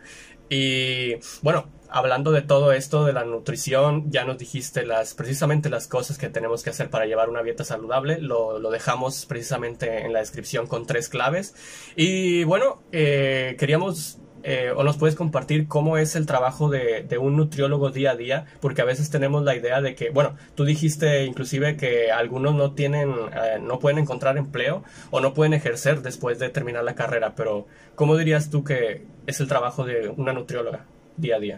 Y 0.49 1.15
bueno, 1.41 1.69
hablando 1.89 2.31
de 2.31 2.41
todo 2.41 2.71
esto 2.71 3.05
de 3.05 3.13
la 3.13 3.25
nutrición, 3.25 4.11
ya 4.11 4.25
nos 4.25 4.37
dijiste 4.37 4.85
las 4.85 5.13
precisamente 5.13 5.69
las 5.69 5.87
cosas 5.87 6.17
que 6.17 6.29
tenemos 6.29 6.63
que 6.63 6.69
hacer 6.69 6.89
para 6.89 7.05
llevar 7.05 7.29
una 7.29 7.43
dieta 7.43 7.63
saludable. 7.63 8.19
Lo, 8.19 8.59
dejamos 8.71 9.25
precisamente 9.25 10.05
en 10.05 10.13
la 10.13 10.19
descripción 10.19 10.67
con 10.67 10.85
tres 10.85 11.09
claves. 11.09 11.53
Y 11.95 12.45
bueno, 12.45 12.81
eh, 12.91 13.55
queríamos 13.59 14.20
eh, 14.43 14.71
o 14.75 14.83
nos 14.83 14.97
puedes 14.97 15.15
compartir 15.15 15.67
cómo 15.67 15.97
es 15.97 16.15
el 16.15 16.25
trabajo 16.25 16.69
de, 16.69 17.05
un 17.19 17.37
nutriólogo 17.37 17.91
día 17.91 18.11
a 18.11 18.15
día, 18.15 18.45
porque 18.59 18.81
a 18.81 18.85
veces 18.85 19.09
tenemos 19.09 19.43
la 19.43 19.55
idea 19.55 19.81
de 19.81 19.95
que, 19.95 20.09
bueno, 20.09 20.35
tú 20.55 20.65
dijiste 20.65 21.25
inclusive 21.25 21.77
que 21.77 22.11
algunos 22.11 22.55
no 22.55 22.71
tienen, 22.71 23.09
eh, 23.09 23.59
no 23.61 23.79
pueden 23.79 23.99
encontrar 23.99 24.37
empleo 24.37 24.83
o 25.11 25.19
no 25.19 25.33
pueden 25.33 25.53
ejercer 25.53 26.01
después 26.01 26.39
de 26.39 26.49
terminar 26.49 26.83
la 26.83 26.95
carrera, 26.95 27.35
pero 27.35 27.67
¿cómo 27.95 28.17
dirías 28.17 28.49
tú 28.49 28.63
que 28.63 29.03
es 29.27 29.39
el 29.39 29.47
trabajo 29.47 29.85
de 29.85 30.09
una 30.09 30.33
nutrióloga? 30.33 30.85
día 31.17 31.35
a 31.35 31.39
día. 31.39 31.57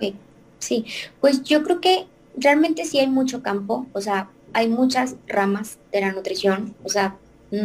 Sí, 0.60 0.86
pues 1.19 1.43
yo 1.43 1.63
creo 1.63 1.82
que 1.82 2.06
realmente 2.38 2.86
sí 2.86 3.00
hay 3.00 3.08
mucho 3.08 3.41
campo, 3.41 3.88
o 3.93 4.02
sea, 4.02 4.30
hay 4.54 4.69
muchas 4.69 5.15
ramas 5.28 5.80
de 5.91 6.02
la 6.02 6.12
nutrición, 6.12 6.76
o 6.84 6.89
sea, 6.89 7.17
mm, 7.52 7.56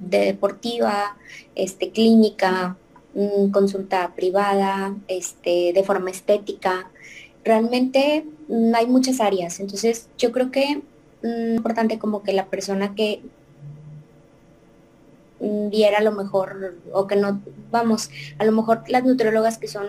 de 0.00 0.18
deportiva, 0.26 1.16
este, 1.54 1.90
clínica, 1.90 2.76
mm, 3.14 3.50
consulta 3.50 4.12
privada, 4.14 4.94
este, 5.08 5.72
de 5.72 5.82
forma 5.84 6.10
estética. 6.10 6.90
Realmente 7.44 8.24
mm, 8.48 8.74
hay 8.74 8.86
muchas 8.86 9.20
áreas, 9.20 9.60
entonces 9.60 10.08
yo 10.18 10.32
creo 10.32 10.50
que 10.50 10.82
es 11.22 11.56
importante 11.56 11.98
como 11.98 12.22
que 12.22 12.32
la 12.32 12.46
persona 12.46 12.94
que 12.94 13.20
viera 15.40 15.98
a 15.98 16.02
lo 16.02 16.12
mejor, 16.12 16.76
o 16.92 17.06
que 17.06 17.16
no, 17.16 17.40
vamos, 17.70 18.10
a 18.38 18.44
lo 18.44 18.52
mejor 18.52 18.82
las 18.88 19.04
nutriólogas 19.04 19.58
que 19.58 19.68
son, 19.68 19.88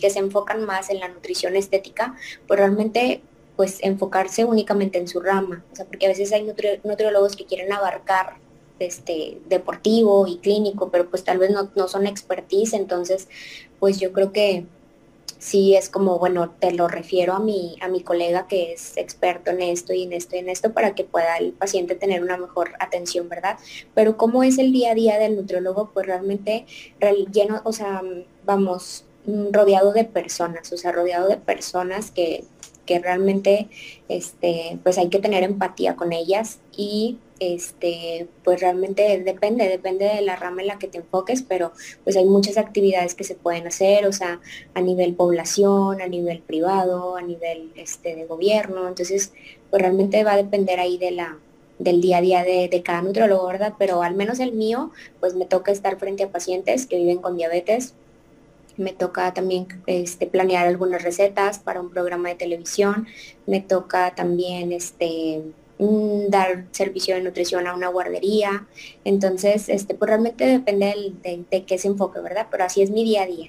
que 0.00 0.10
se 0.10 0.18
enfocan 0.18 0.64
más 0.64 0.90
en 0.90 1.00
la 1.00 1.08
nutrición 1.08 1.54
estética, 1.56 2.14
pues 2.46 2.58
realmente 2.58 3.22
pues 3.56 3.78
enfocarse 3.82 4.44
únicamente 4.44 4.98
en 4.98 5.08
su 5.08 5.20
rama, 5.20 5.64
o 5.72 5.76
sea, 5.76 5.86
porque 5.86 6.06
a 6.06 6.10
veces 6.10 6.32
hay 6.32 6.42
nutriólogos 6.84 7.36
que 7.36 7.46
quieren 7.46 7.72
abarcar 7.72 8.36
este 8.78 9.38
deportivo 9.48 10.26
y 10.26 10.38
clínico, 10.38 10.90
pero 10.90 11.08
pues 11.08 11.24
tal 11.24 11.38
vez 11.38 11.50
no, 11.50 11.70
no 11.74 11.88
son 11.88 12.06
expertise, 12.06 12.74
entonces 12.74 13.28
pues 13.78 13.98
yo 13.98 14.12
creo 14.12 14.32
que 14.32 14.66
sí 15.38 15.74
es 15.74 15.88
como, 15.88 16.18
bueno, 16.18 16.50
te 16.58 16.72
lo 16.72 16.88
refiero 16.88 17.34
a 17.34 17.40
mi, 17.40 17.76
a 17.80 17.88
mi 17.88 18.02
colega 18.02 18.46
que 18.48 18.72
es 18.72 18.96
experto 18.96 19.50
en 19.50 19.60
esto 19.60 19.92
y 19.92 20.04
en 20.04 20.12
esto 20.12 20.36
y 20.36 20.40
en 20.40 20.48
esto 20.48 20.72
para 20.72 20.94
que 20.94 21.04
pueda 21.04 21.36
el 21.36 21.52
paciente 21.52 21.94
tener 21.94 22.22
una 22.22 22.36
mejor 22.36 22.72
atención, 22.78 23.28
¿verdad? 23.28 23.58
Pero 23.94 24.16
cómo 24.16 24.42
es 24.42 24.58
el 24.58 24.72
día 24.72 24.92
a 24.92 24.94
día 24.94 25.18
del 25.18 25.36
nutriólogo, 25.36 25.90
pues 25.92 26.06
realmente 26.06 26.66
lleno, 27.32 27.60
o 27.64 27.72
sea, 27.72 28.02
vamos, 28.44 29.04
mm, 29.26 29.52
rodeado 29.52 29.92
de 29.92 30.04
personas, 30.04 30.72
o 30.72 30.76
sea, 30.76 30.92
rodeado 30.92 31.28
de 31.28 31.36
personas 31.36 32.10
que, 32.10 32.44
que 32.86 32.98
realmente, 32.98 33.68
este, 34.08 34.78
pues 34.82 34.98
hay 34.98 35.10
que 35.10 35.18
tener 35.18 35.42
empatía 35.44 35.96
con 35.96 36.12
ellas 36.12 36.58
y 36.76 37.18
este, 37.38 38.26
pues 38.44 38.60
realmente 38.60 39.22
depende, 39.22 39.68
depende 39.68 40.06
de 40.06 40.22
la 40.22 40.36
rama 40.36 40.62
en 40.62 40.68
la 40.68 40.78
que 40.78 40.88
te 40.88 40.98
enfoques, 40.98 41.42
pero 41.42 41.72
pues 42.04 42.16
hay 42.16 42.24
muchas 42.24 42.56
actividades 42.56 43.14
que 43.14 43.24
se 43.24 43.34
pueden 43.34 43.66
hacer, 43.66 44.06
o 44.06 44.12
sea, 44.12 44.40
a 44.74 44.80
nivel 44.80 45.14
población, 45.14 46.00
a 46.00 46.06
nivel 46.06 46.40
privado, 46.40 47.16
a 47.16 47.22
nivel 47.22 47.72
este, 47.76 48.14
de 48.14 48.24
gobierno, 48.24 48.88
entonces 48.88 49.32
pues 49.70 49.82
realmente 49.82 50.24
va 50.24 50.32
a 50.32 50.36
depender 50.36 50.80
ahí 50.80 50.98
de 50.98 51.10
la, 51.10 51.38
del 51.78 52.00
día 52.00 52.18
a 52.18 52.20
día 52.20 52.44
de, 52.44 52.82
cada 52.84 53.02
nutriólogo, 53.02 53.46
¿verdad? 53.46 53.74
Pero 53.78 54.02
al 54.02 54.14
menos 54.14 54.40
el 54.40 54.52
mío, 54.52 54.90
pues 55.20 55.34
me 55.34 55.44
toca 55.44 55.72
estar 55.72 55.98
frente 55.98 56.24
a 56.24 56.30
pacientes 56.30 56.86
que 56.86 56.96
viven 56.96 57.18
con 57.18 57.36
diabetes, 57.36 57.94
me 58.76 58.92
toca 58.92 59.32
también 59.32 59.66
este, 59.86 60.26
planear 60.26 60.66
algunas 60.66 61.02
recetas 61.02 61.58
para 61.58 61.80
un 61.80 61.90
programa 61.90 62.28
de 62.28 62.34
televisión, 62.34 63.06
me 63.46 63.60
toca 63.60 64.14
también 64.14 64.72
este, 64.72 65.42
dar 65.78 66.64
servicio 66.70 67.14
de 67.14 67.22
nutrición 67.22 67.66
a 67.66 67.74
una 67.74 67.88
guardería. 67.88 68.66
Entonces, 69.04 69.68
este, 69.68 69.94
pues 69.94 70.08
realmente 70.08 70.46
depende 70.46 71.14
de, 71.22 71.44
de, 71.50 71.64
qué 71.64 71.78
se 71.78 71.88
enfoque, 71.88 72.20
¿verdad? 72.20 72.46
Pero 72.50 72.64
así 72.64 72.82
es 72.82 72.90
mi 72.90 73.04
día 73.04 73.22
a 73.22 73.26
día. 73.26 73.48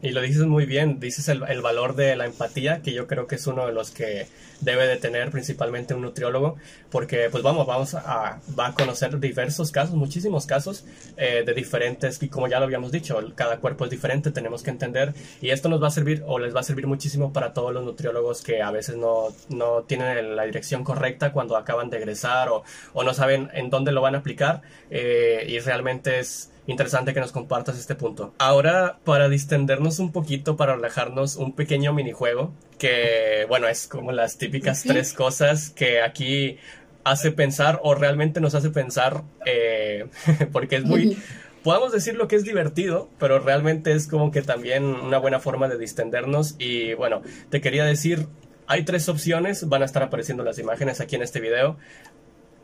Y 0.00 0.10
lo 0.10 0.20
dices 0.20 0.46
muy 0.46 0.64
bien, 0.64 1.00
dices 1.00 1.28
el, 1.28 1.42
el, 1.48 1.60
valor 1.60 1.96
de 1.96 2.14
la 2.14 2.26
empatía, 2.26 2.82
que 2.82 2.92
yo 2.92 3.08
creo 3.08 3.26
que 3.26 3.34
es 3.34 3.46
uno 3.48 3.66
de 3.66 3.72
los 3.72 3.90
que 3.90 4.28
debe 4.60 4.86
de 4.86 4.96
tener 4.96 5.30
principalmente 5.30 5.94
un 5.94 6.02
nutriólogo, 6.02 6.56
porque 6.90 7.28
pues 7.30 7.42
vamos, 7.42 7.66
vamos 7.66 7.94
a, 7.94 8.40
va 8.58 8.68
a 8.68 8.74
conocer 8.74 9.18
diversos 9.18 9.70
casos, 9.70 9.94
muchísimos 9.94 10.46
casos 10.46 10.84
eh, 11.16 11.42
de 11.44 11.54
diferentes, 11.54 12.22
y 12.22 12.28
como 12.28 12.48
ya 12.48 12.58
lo 12.58 12.64
habíamos 12.64 12.92
dicho, 12.92 13.18
cada 13.34 13.58
cuerpo 13.58 13.84
es 13.84 13.90
diferente, 13.90 14.30
tenemos 14.30 14.62
que 14.62 14.70
entender, 14.70 15.14
y 15.40 15.50
esto 15.50 15.68
nos 15.68 15.82
va 15.82 15.88
a 15.88 15.92
servir 15.92 16.22
o 16.26 16.38
les 16.38 16.54
va 16.54 16.60
a 16.60 16.64
servir 16.64 16.86
muchísimo 16.86 17.32
para 17.32 17.52
todos 17.52 17.72
los 17.72 17.84
nutriólogos 17.84 18.42
que 18.42 18.62
a 18.62 18.70
veces 18.70 18.96
no, 18.96 19.28
no 19.48 19.82
tienen 19.82 20.36
la 20.36 20.44
dirección 20.44 20.84
correcta 20.84 21.32
cuando 21.32 21.56
acaban 21.56 21.90
de 21.90 21.98
egresar 21.98 22.48
o, 22.48 22.62
o 22.92 23.04
no 23.04 23.14
saben 23.14 23.50
en 23.52 23.70
dónde 23.70 23.92
lo 23.92 24.00
van 24.00 24.14
a 24.14 24.18
aplicar, 24.18 24.62
eh, 24.90 25.44
y 25.48 25.58
realmente 25.60 26.20
es 26.20 26.50
interesante 26.68 27.14
que 27.14 27.20
nos 27.20 27.32
compartas 27.32 27.78
este 27.78 27.94
punto. 27.94 28.34
Ahora, 28.38 28.98
para 29.04 29.28
distendernos 29.28 29.98
un 29.98 30.12
poquito, 30.12 30.56
para 30.56 30.76
relajarnos, 30.76 31.36
un 31.36 31.52
pequeño 31.52 31.92
minijuego 31.92 32.52
que, 32.78 33.46
bueno, 33.48 33.66
es 33.68 33.88
como 33.88 34.12
las 34.12 34.36
típicas 34.36 34.84
tres 34.84 35.12
cosas 35.14 35.70
que 35.70 36.02
aquí 36.02 36.58
hace 37.04 37.32
pensar 37.32 37.80
o 37.82 37.94
realmente 37.94 38.40
nos 38.40 38.54
hace 38.54 38.70
pensar, 38.70 39.24
eh, 39.46 40.06
porque 40.52 40.76
es 40.76 40.84
muy... 40.84 41.16
Podemos 41.64 41.90
decir 41.90 42.14
lo 42.14 42.28
que 42.28 42.36
es 42.36 42.44
divertido, 42.44 43.08
pero 43.18 43.40
realmente 43.40 43.92
es 43.92 44.06
como 44.06 44.30
que 44.30 44.42
también 44.42 44.84
una 44.84 45.18
buena 45.18 45.40
forma 45.40 45.68
de 45.68 45.76
distendernos. 45.76 46.54
Y 46.58 46.94
bueno, 46.94 47.22
te 47.50 47.60
quería 47.60 47.84
decir, 47.84 48.28
hay 48.68 48.84
tres 48.84 49.08
opciones, 49.08 49.68
van 49.68 49.82
a 49.82 49.84
estar 49.84 50.02
apareciendo 50.02 50.44
las 50.44 50.58
imágenes 50.58 51.00
aquí 51.00 51.16
en 51.16 51.22
este 51.22 51.40
video. 51.40 51.76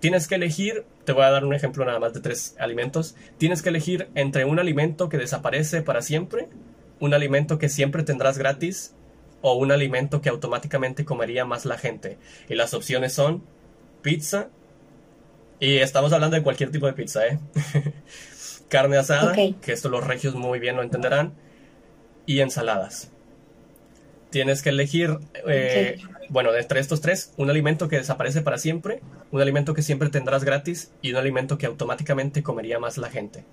Tienes 0.05 0.29
que 0.29 0.35
elegir, 0.35 0.85
te 1.07 1.13
voy 1.13 1.25
a 1.25 1.31
dar 1.31 1.47
un 1.47 1.55
ejemplo 1.55 1.83
nada 1.87 1.99
más 1.99 2.13
de 2.13 2.21
tres 2.21 2.57
alimentos. 2.59 3.15
Tienes 3.39 3.63
que 3.63 3.71
elegir 3.71 4.11
entre 4.15 4.45
un 4.45 4.59
alimento 4.59 5.09
que 5.09 5.17
desaparece 5.17 5.81
para 5.81 6.03
siempre, 6.03 6.51
un 7.01 7.15
alimento 7.15 7.59
que 7.59 7.71
siempre 7.71 8.03
tendrás 8.03 8.37
gratis 8.37 8.95
o 9.41 9.55
un 9.55 9.73
alimento 9.73 10.21
que 10.21 10.29
automáticamente 10.29 11.07
comería 11.07 11.47
más 11.47 11.65
la 11.65 11.79
gente. 11.79 12.19
Y 12.51 12.55
las 12.55 12.75
opciones 12.75 13.15
son 13.15 13.45
pizza, 14.03 14.51
y 15.59 15.79
estamos 15.79 16.13
hablando 16.13 16.37
de 16.37 16.43
cualquier 16.43 16.71
tipo 16.71 16.85
de 16.85 16.93
pizza, 16.93 17.27
¿eh? 17.27 17.39
Carne 18.69 18.99
asada, 18.99 19.35
que 19.35 19.73
esto 19.73 19.89
los 19.89 20.07
regios 20.07 20.35
muy 20.35 20.59
bien 20.59 20.77
lo 20.77 20.83
entenderán, 20.83 21.33
y 22.27 22.41
ensaladas. 22.41 23.11
Tienes 24.29 24.61
que 24.61 24.69
elegir 24.69 25.17
eh, 25.49 25.99
bueno, 26.29 26.53
de 26.53 26.61
entre 26.61 26.81
estos 26.81 27.01
tres, 27.01 27.33
un 27.37 27.51
alimento 27.51 27.89
que 27.89 27.97
desaparece 27.97 28.43
para 28.43 28.59
siempre, 28.59 29.01
un 29.31 29.41
alimento 29.41 29.75
que 29.75 29.83
siempre 29.83 30.09
tendrás 30.09 30.45
gratis 30.45 30.91
y 31.03 31.11
un 31.13 31.17
alimento 31.17 31.59
que 31.59 31.67
automáticamente 31.67 32.43
comería 32.43 32.79
más 32.79 32.99
la 32.99 33.11
gente. 33.11 33.45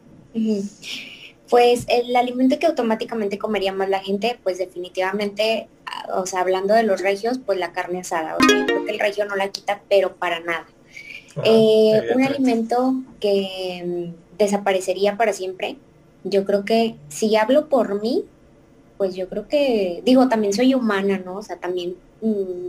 Pues 1.50 1.86
el 1.90 2.16
alimento 2.16 2.58
que 2.60 2.68
automáticamente 2.68 3.38
comería 3.38 3.74
más 3.74 3.90
la 3.90 4.00
gente, 4.00 4.40
pues 4.44 4.58
definitivamente, 4.58 5.68
ah, 5.86 6.20
o 6.22 6.26
sea, 6.26 6.42
hablando 6.42 6.74
de 6.74 6.84
los 6.84 7.02
regios, 7.02 7.40
pues 7.46 7.60
la 7.60 7.74
carne 7.74 8.00
asada. 8.00 8.38
O 8.38 8.44
sea, 8.44 8.66
creo 8.66 8.86
que 8.86 8.92
el 8.92 9.00
regio 9.00 9.26
no 9.26 9.36
la 9.36 9.50
quita, 9.50 9.82
pero 9.90 10.16
para 10.16 10.40
nada. 10.40 10.66
Ah, 11.36 11.42
eh, 11.46 12.10
un 12.16 12.24
alimento 12.24 12.96
que 13.20 13.84
mm, 13.86 14.38
desaparecería 14.38 15.18
para 15.18 15.34
siempre, 15.34 15.78
yo 16.24 16.46
creo 16.46 16.66
que 16.66 16.96
si 17.10 17.36
hablo 17.36 17.68
por 17.68 18.02
mí, 18.02 18.26
pues 18.98 19.16
yo 19.16 19.28
creo 19.28 19.48
que, 19.48 20.02
digo, 20.06 20.30
también 20.30 20.54
soy 20.54 20.76
humana, 20.76 21.22
¿no? 21.24 21.38
O 21.38 21.42
sea, 21.42 21.58
también 21.58 21.96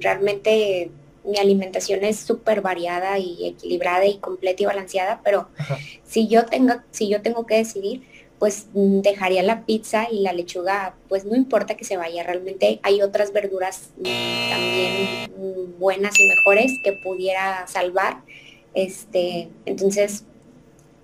realmente 0.00 0.90
mi 1.24 1.38
alimentación 1.38 2.04
es 2.04 2.18
súper 2.18 2.60
variada 2.60 3.18
y 3.18 3.46
equilibrada 3.46 4.06
y 4.06 4.18
completa 4.18 4.62
y 4.62 4.66
balanceada, 4.66 5.20
pero 5.22 5.48
si 6.04 6.26
yo 6.28 6.46
tengo, 6.46 6.74
si 6.90 7.08
yo 7.08 7.22
tengo 7.22 7.46
que 7.46 7.56
decidir, 7.56 8.02
pues 8.38 8.66
mm, 8.72 9.02
dejaría 9.02 9.42
la 9.44 9.64
pizza 9.64 10.08
y 10.10 10.20
la 10.20 10.32
lechuga, 10.32 10.96
pues 11.08 11.24
no 11.24 11.36
importa 11.36 11.76
que 11.76 11.84
se 11.84 11.96
vaya, 11.96 12.24
realmente 12.24 12.80
hay 12.82 13.00
otras 13.00 13.32
verduras 13.32 13.90
mm, 13.98 14.50
también 14.50 15.78
buenas 15.78 16.18
y 16.18 16.26
mejores 16.26 16.72
que 16.82 16.92
pudiera 17.04 17.66
salvar. 17.68 18.22
Este, 18.74 19.48
entonces, 19.64 20.24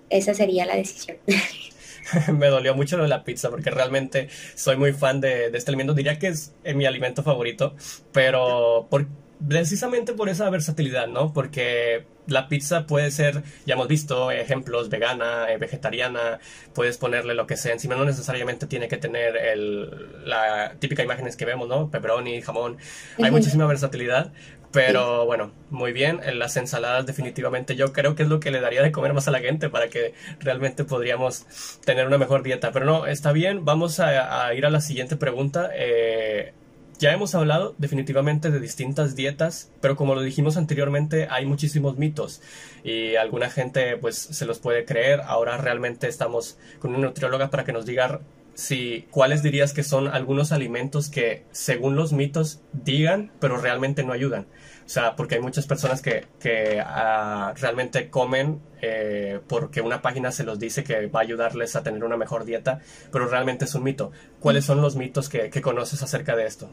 esa 0.09 0.33
sería 0.33 0.65
la 0.65 0.75
decisión. 0.75 1.17
me 2.37 2.47
dolió 2.47 2.75
mucho 2.75 2.97
lo 2.97 3.03
de 3.03 3.09
la 3.09 3.23
pizza 3.23 3.49
porque 3.49 3.69
realmente 3.69 4.29
soy 4.55 4.77
muy 4.77 4.93
fan 4.93 5.21
de, 5.21 5.49
de 5.49 5.57
este 5.57 5.71
alimento. 5.71 5.93
Diría 5.93 6.19
que 6.19 6.27
es, 6.27 6.53
mi 6.75 6.85
alimento 6.85 7.23
favorito, 7.23 7.75
pero 8.11 8.87
por, 8.89 9.07
precisamente 9.47 10.13
por 10.13 10.29
esa 10.29 10.49
versatilidad, 10.49 11.07
¿no? 11.07 11.33
Porque 11.33 12.05
la 12.27 12.47
pizza 12.47 12.85
puede 12.85 13.09
ser, 13.11 13.43
ya 13.65 13.73
hemos 13.73 13.87
visto 13.87 14.31
ejemplos, 14.31 14.89
vegana, 14.89 15.51
eh, 15.51 15.57
vegetariana, 15.57 16.39
puedes 16.73 16.97
ponerle 16.97 17.33
lo 17.33 17.47
que 17.47 17.57
sea 17.57 17.73
encima, 17.73 17.95
no 17.95 18.05
necesariamente 18.05 18.67
tiene 18.67 18.87
que 18.87 18.97
tener 18.97 19.35
el, 19.35 20.27
la 20.29 20.75
típica 20.79 21.03
imágenes 21.03 21.35
que 21.35 21.45
vemos, 21.45 21.67
¿no? 21.67 21.89
Pepperoni, 21.89 22.41
jamón, 22.41 22.77
hay 23.17 23.31
muchísima 23.31 23.65
versatilidad, 23.65 24.31
pero 24.71 25.25
bueno, 25.25 25.51
muy 25.69 25.93
bien, 25.93 26.19
en 26.23 26.37
las 26.37 26.55
ensaladas 26.57 27.05
definitivamente 27.05 27.75
yo 27.75 27.91
creo 27.91 28.15
que 28.15 28.23
es 28.23 28.29
lo 28.29 28.39
que 28.39 28.51
le 28.51 28.61
daría 28.61 28.83
de 28.83 28.91
comer 28.91 29.13
más 29.13 29.27
a 29.27 29.31
la 29.31 29.39
gente 29.39 29.69
para 29.69 29.89
que 29.89 30.13
realmente 30.39 30.83
podríamos 30.83 31.45
tener 31.85 32.05
una 32.05 32.17
mejor 32.17 32.43
dieta, 32.43 32.71
pero 32.71 32.85
no, 32.85 33.07
está 33.07 33.31
bien, 33.31 33.65
vamos 33.65 33.99
a, 33.99 34.53
ir 34.53 34.65
a 34.65 34.69
la 34.69 34.81
siguiente 34.81 35.15
pregunta. 35.15 35.71
Eh, 35.73 36.53
ya 36.99 37.13
hemos 37.13 37.33
hablado 37.33 37.75
definitivamente 37.77 38.51
de 38.51 38.59
distintas 38.59 39.15
dietas, 39.15 39.71
pero 39.79 39.95
como 39.95 40.15
lo 40.15 40.21
dijimos 40.21 40.57
anteriormente, 40.57 41.27
hay 41.31 41.45
muchísimos 41.45 41.97
mitos 41.97 42.41
y 42.83 43.15
alguna 43.15 43.49
gente 43.49 43.95
pues 43.95 44.17
se 44.17 44.45
los 44.45 44.59
puede 44.59 44.83
creer. 44.83 45.21
Ahora 45.25 45.57
realmente 45.57 46.09
estamos 46.09 46.57
con 46.79 46.93
una 46.93 47.07
nutrióloga 47.07 47.49
para 47.49 47.63
que 47.63 47.71
nos 47.71 47.85
diga 47.85 48.19
si 48.59 49.07
cuáles 49.09 49.41
dirías 49.41 49.71
que 49.71 49.83
son 49.83 50.09
algunos 50.09 50.51
alimentos 50.51 51.09
que 51.09 51.45
según 51.51 51.95
los 51.95 52.11
mitos 52.11 52.59
digan, 52.73 53.31
pero 53.39 53.55
realmente 53.55 54.03
no 54.03 54.11
ayudan. 54.11 54.47
O 54.85 54.89
sea, 54.89 55.15
porque 55.15 55.35
hay 55.35 55.41
muchas 55.41 55.65
personas 55.65 56.01
que, 56.01 56.25
que 56.41 56.81
ah, 56.85 57.53
realmente 57.55 58.09
comen 58.09 58.59
eh, 58.81 59.39
porque 59.47 59.79
una 59.79 60.01
página 60.01 60.33
se 60.33 60.43
los 60.43 60.59
dice 60.59 60.83
que 60.83 61.07
va 61.07 61.21
a 61.21 61.23
ayudarles 61.23 61.77
a 61.77 61.83
tener 61.83 62.03
una 62.03 62.17
mejor 62.17 62.43
dieta, 62.43 62.81
pero 63.13 63.27
realmente 63.27 63.63
es 63.63 63.75
un 63.75 63.83
mito. 63.83 64.11
¿Cuáles 64.41 64.65
son 64.65 64.81
los 64.81 64.97
mitos 64.97 65.29
que, 65.29 65.49
que 65.49 65.61
conoces 65.61 66.03
acerca 66.03 66.35
de 66.35 66.45
esto? 66.45 66.69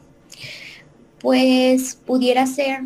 Pues 1.21 1.95
pudiera 2.05 2.45
ser 2.47 2.81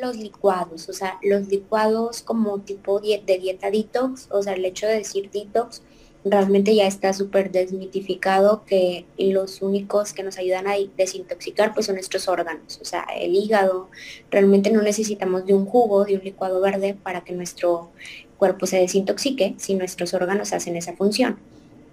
los 0.00 0.16
licuados, 0.16 0.88
o 0.88 0.92
sea, 0.92 1.18
los 1.22 1.48
licuados 1.48 2.22
como 2.22 2.60
tipo 2.60 3.00
de 3.00 3.20
dieta 3.26 3.70
detox, 3.70 4.28
o 4.30 4.40
sea, 4.40 4.52
el 4.52 4.64
hecho 4.64 4.86
de 4.86 4.98
decir 4.98 5.30
detox 5.30 5.82
realmente 6.24 6.74
ya 6.74 6.86
está 6.86 7.12
súper 7.12 7.50
desmitificado 7.50 8.64
que 8.66 9.06
los 9.18 9.62
únicos 9.62 10.12
que 10.12 10.22
nos 10.22 10.38
ayudan 10.38 10.66
a 10.66 10.74
desintoxicar 10.96 11.72
pues 11.72 11.86
son 11.86 11.94
nuestros 11.94 12.28
órganos, 12.28 12.78
o 12.80 12.84
sea, 12.84 13.06
el 13.18 13.34
hígado. 13.34 13.88
Realmente 14.30 14.70
no 14.70 14.82
necesitamos 14.82 15.46
de 15.46 15.54
un 15.54 15.66
jugo, 15.66 16.04
de 16.04 16.16
un 16.16 16.24
licuado 16.24 16.60
verde 16.60 16.94
para 17.02 17.22
que 17.22 17.32
nuestro 17.32 17.90
cuerpo 18.36 18.66
se 18.66 18.78
desintoxique 18.78 19.54
si 19.58 19.74
nuestros 19.74 20.14
órganos 20.14 20.52
hacen 20.52 20.76
esa 20.76 20.94
función 20.94 21.38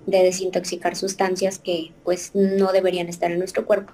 de 0.06 0.24
desintoxicar 0.24 0.96
sustancias 0.96 1.60
que 1.60 1.92
pues 2.04 2.32
no 2.34 2.72
deberían 2.72 3.10
estar 3.10 3.32
en 3.32 3.40
nuestro 3.40 3.66
cuerpo. 3.66 3.94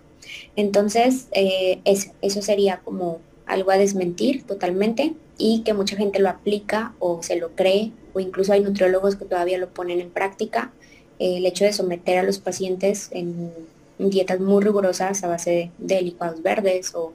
Entonces, 0.55 1.27
eh, 1.31 1.79
eso, 1.85 2.11
eso 2.21 2.41
sería 2.41 2.79
como 2.83 3.19
algo 3.45 3.71
a 3.71 3.77
desmentir 3.77 4.43
totalmente 4.43 5.13
y 5.37 5.61
que 5.63 5.73
mucha 5.73 5.95
gente 5.95 6.19
lo 6.19 6.29
aplica 6.29 6.93
o 6.99 7.21
se 7.23 7.35
lo 7.35 7.55
cree 7.55 7.91
o 8.13 8.19
incluso 8.19 8.53
hay 8.53 8.61
nutriólogos 8.61 9.15
que 9.15 9.25
todavía 9.25 9.57
lo 9.57 9.69
ponen 9.69 9.99
en 9.99 10.09
práctica. 10.09 10.71
Eh, 11.19 11.37
el 11.37 11.45
hecho 11.45 11.65
de 11.65 11.73
someter 11.73 12.19
a 12.19 12.23
los 12.23 12.39
pacientes 12.39 13.09
en 13.11 13.51
dietas 13.97 14.39
muy 14.39 14.63
rigurosas 14.63 15.23
a 15.23 15.27
base 15.27 15.71
de, 15.77 16.01
licuados 16.01 16.41
verdes 16.41 16.93
o 16.95 17.13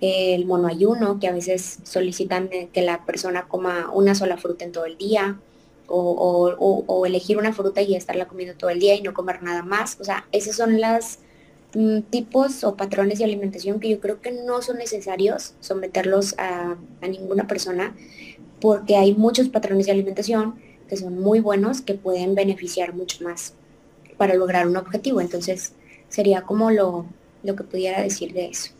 eh, 0.00 0.34
el 0.34 0.46
monoayuno, 0.46 1.18
que 1.18 1.28
a 1.28 1.32
veces 1.32 1.78
solicitan 1.84 2.48
que 2.72 2.82
la 2.82 3.04
persona 3.04 3.46
coma 3.48 3.90
una 3.92 4.14
sola 4.14 4.36
fruta 4.36 4.64
en 4.64 4.72
todo 4.72 4.86
el 4.86 4.96
día, 4.98 5.38
o, 5.92 7.04
elegir 7.04 7.36
una 7.36 7.52
fruta 7.52 7.82
y 7.82 7.96
estarla 7.96 8.28
comiendo 8.28 8.54
todo 8.56 8.70
el 8.70 8.78
día 8.78 8.94
y 8.94 9.02
no 9.02 9.12
comer 9.12 9.42
nada 9.42 9.62
más. 9.62 9.98
O 10.00 10.04
sea, 10.04 10.24
esos 10.30 10.54
son 10.54 10.80
los 10.80 11.18
mm, 11.74 12.02
tipos 12.10 12.62
o 12.62 12.76
patrones 12.76 13.18
de 13.18 13.24
alimentación 13.24 13.80
que 13.80 13.88
yo 13.88 13.98
creo 13.98 14.20
que 14.20 14.30
no 14.30 14.62
son 14.62 14.78
necesarios 14.78 15.54
someterlos 15.58 16.34
a, 16.38 16.76
a 17.00 17.08
ninguna 17.08 17.48
persona 17.48 17.94
porque 18.60 18.96
hay 18.96 19.14
muchos 19.14 19.48
patrones 19.48 19.86
de 19.86 19.92
alimentación 19.92 20.54
que 20.88 20.96
son 20.96 21.20
muy 21.20 21.40
buenos 21.40 21.80
que 21.80 21.94
pueden 21.94 22.34
beneficiar 22.34 22.94
mucho 22.94 23.22
más 23.24 23.54
para 24.16 24.34
lograr 24.34 24.66
un 24.66 24.76
objetivo. 24.76 25.20
Entonces, 25.20 25.72
sería 26.08 26.42
como 26.42 26.70
lo, 26.70 27.06
lo 27.42 27.56
que 27.56 27.64
pudiera 27.64 28.02
decir 28.02 28.32
de 28.32 28.48
eso. 28.48 28.72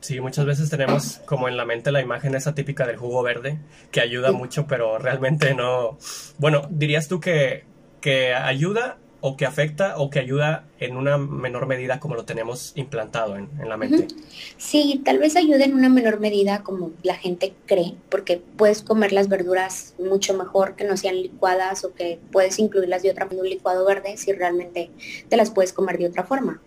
Sí, 0.00 0.20
muchas 0.20 0.46
veces 0.46 0.70
tenemos 0.70 1.20
como 1.26 1.48
en 1.48 1.56
la 1.56 1.64
mente 1.64 1.92
la 1.92 2.00
imagen 2.00 2.34
esa 2.34 2.54
típica 2.54 2.86
del 2.86 2.96
jugo 2.96 3.22
verde, 3.22 3.58
que 3.90 4.00
ayuda 4.00 4.32
mucho, 4.32 4.66
pero 4.66 4.98
realmente 4.98 5.54
no. 5.54 5.98
Bueno, 6.38 6.66
dirías 6.70 7.06
tú 7.06 7.20
que, 7.20 7.64
que 8.00 8.32
ayuda 8.32 8.96
o 9.20 9.36
que 9.36 9.44
afecta 9.44 9.98
o 9.98 10.08
que 10.08 10.18
ayuda 10.18 10.64
en 10.78 10.96
una 10.96 11.18
menor 11.18 11.66
medida 11.66 12.00
como 12.00 12.14
lo 12.14 12.24
tenemos 12.24 12.72
implantado 12.74 13.36
en, 13.36 13.48
la 13.68 13.76
mente. 13.76 14.08
Sí, 14.56 15.02
tal 15.04 15.18
vez 15.18 15.36
ayude 15.36 15.64
en 15.64 15.74
una 15.74 15.88
menor 15.88 16.20
medida 16.20 16.62
como 16.62 16.92
la 17.02 17.14
gente 17.14 17.52
cree, 17.66 17.94
porque 18.08 18.42
puedes 18.56 18.82
comer 18.82 19.12
las 19.12 19.28
verduras 19.28 19.94
mucho 19.98 20.34
mejor 20.34 20.74
que 20.74 20.84
no 20.84 20.96
sean 20.96 21.20
licuadas 21.20 21.84
o 21.84 21.94
que 21.94 22.18
puedes 22.32 22.58
incluirlas 22.58 23.02
de 23.02 23.10
otra 23.10 23.26
forma 23.26 23.40
en 23.40 23.46
un 23.46 23.50
licuado 23.50 23.84
verde 23.84 24.16
si 24.16 24.32
realmente 24.32 24.90
te 25.28 25.36
las 25.36 25.50
puedes 25.50 25.72
comer 25.72 25.98
de 25.98 26.06
otra 26.06 26.24
forma. 26.24 26.62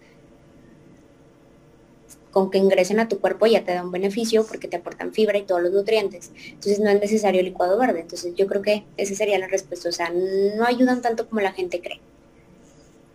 Con 2.32 2.50
que 2.50 2.58
ingresen 2.58 3.00
a 3.00 3.08
tu 3.08 3.20
cuerpo 3.20 3.46
ya 3.46 3.64
te 3.64 3.74
da 3.74 3.84
un 3.84 3.92
beneficio 3.92 4.46
porque 4.46 4.68
te 4.68 4.78
aportan 4.78 5.14
fibra 5.14 5.38
y 5.38 5.44
todos 5.44 5.62
los 5.62 5.72
nutrientes. 5.72 6.32
Entonces 6.48 6.80
no 6.80 6.90
es 6.90 7.00
necesario 7.00 7.44
licuado 7.44 7.78
verde. 7.78 8.02
Entonces 8.02 8.34
yo 8.36 8.48
creo 8.48 8.64
que 8.64 8.86
esa 8.98 9.14
sería 9.14 9.38
la 9.38 9.48
respuesta. 9.48 9.88
O 9.88 9.92
sea, 9.92 10.12
no 10.12 10.66
ayudan 10.66 11.04
tanto 11.04 11.30
como 11.30 11.42
la 11.42 11.52
gente 11.52 11.80
cree. 11.80 12.00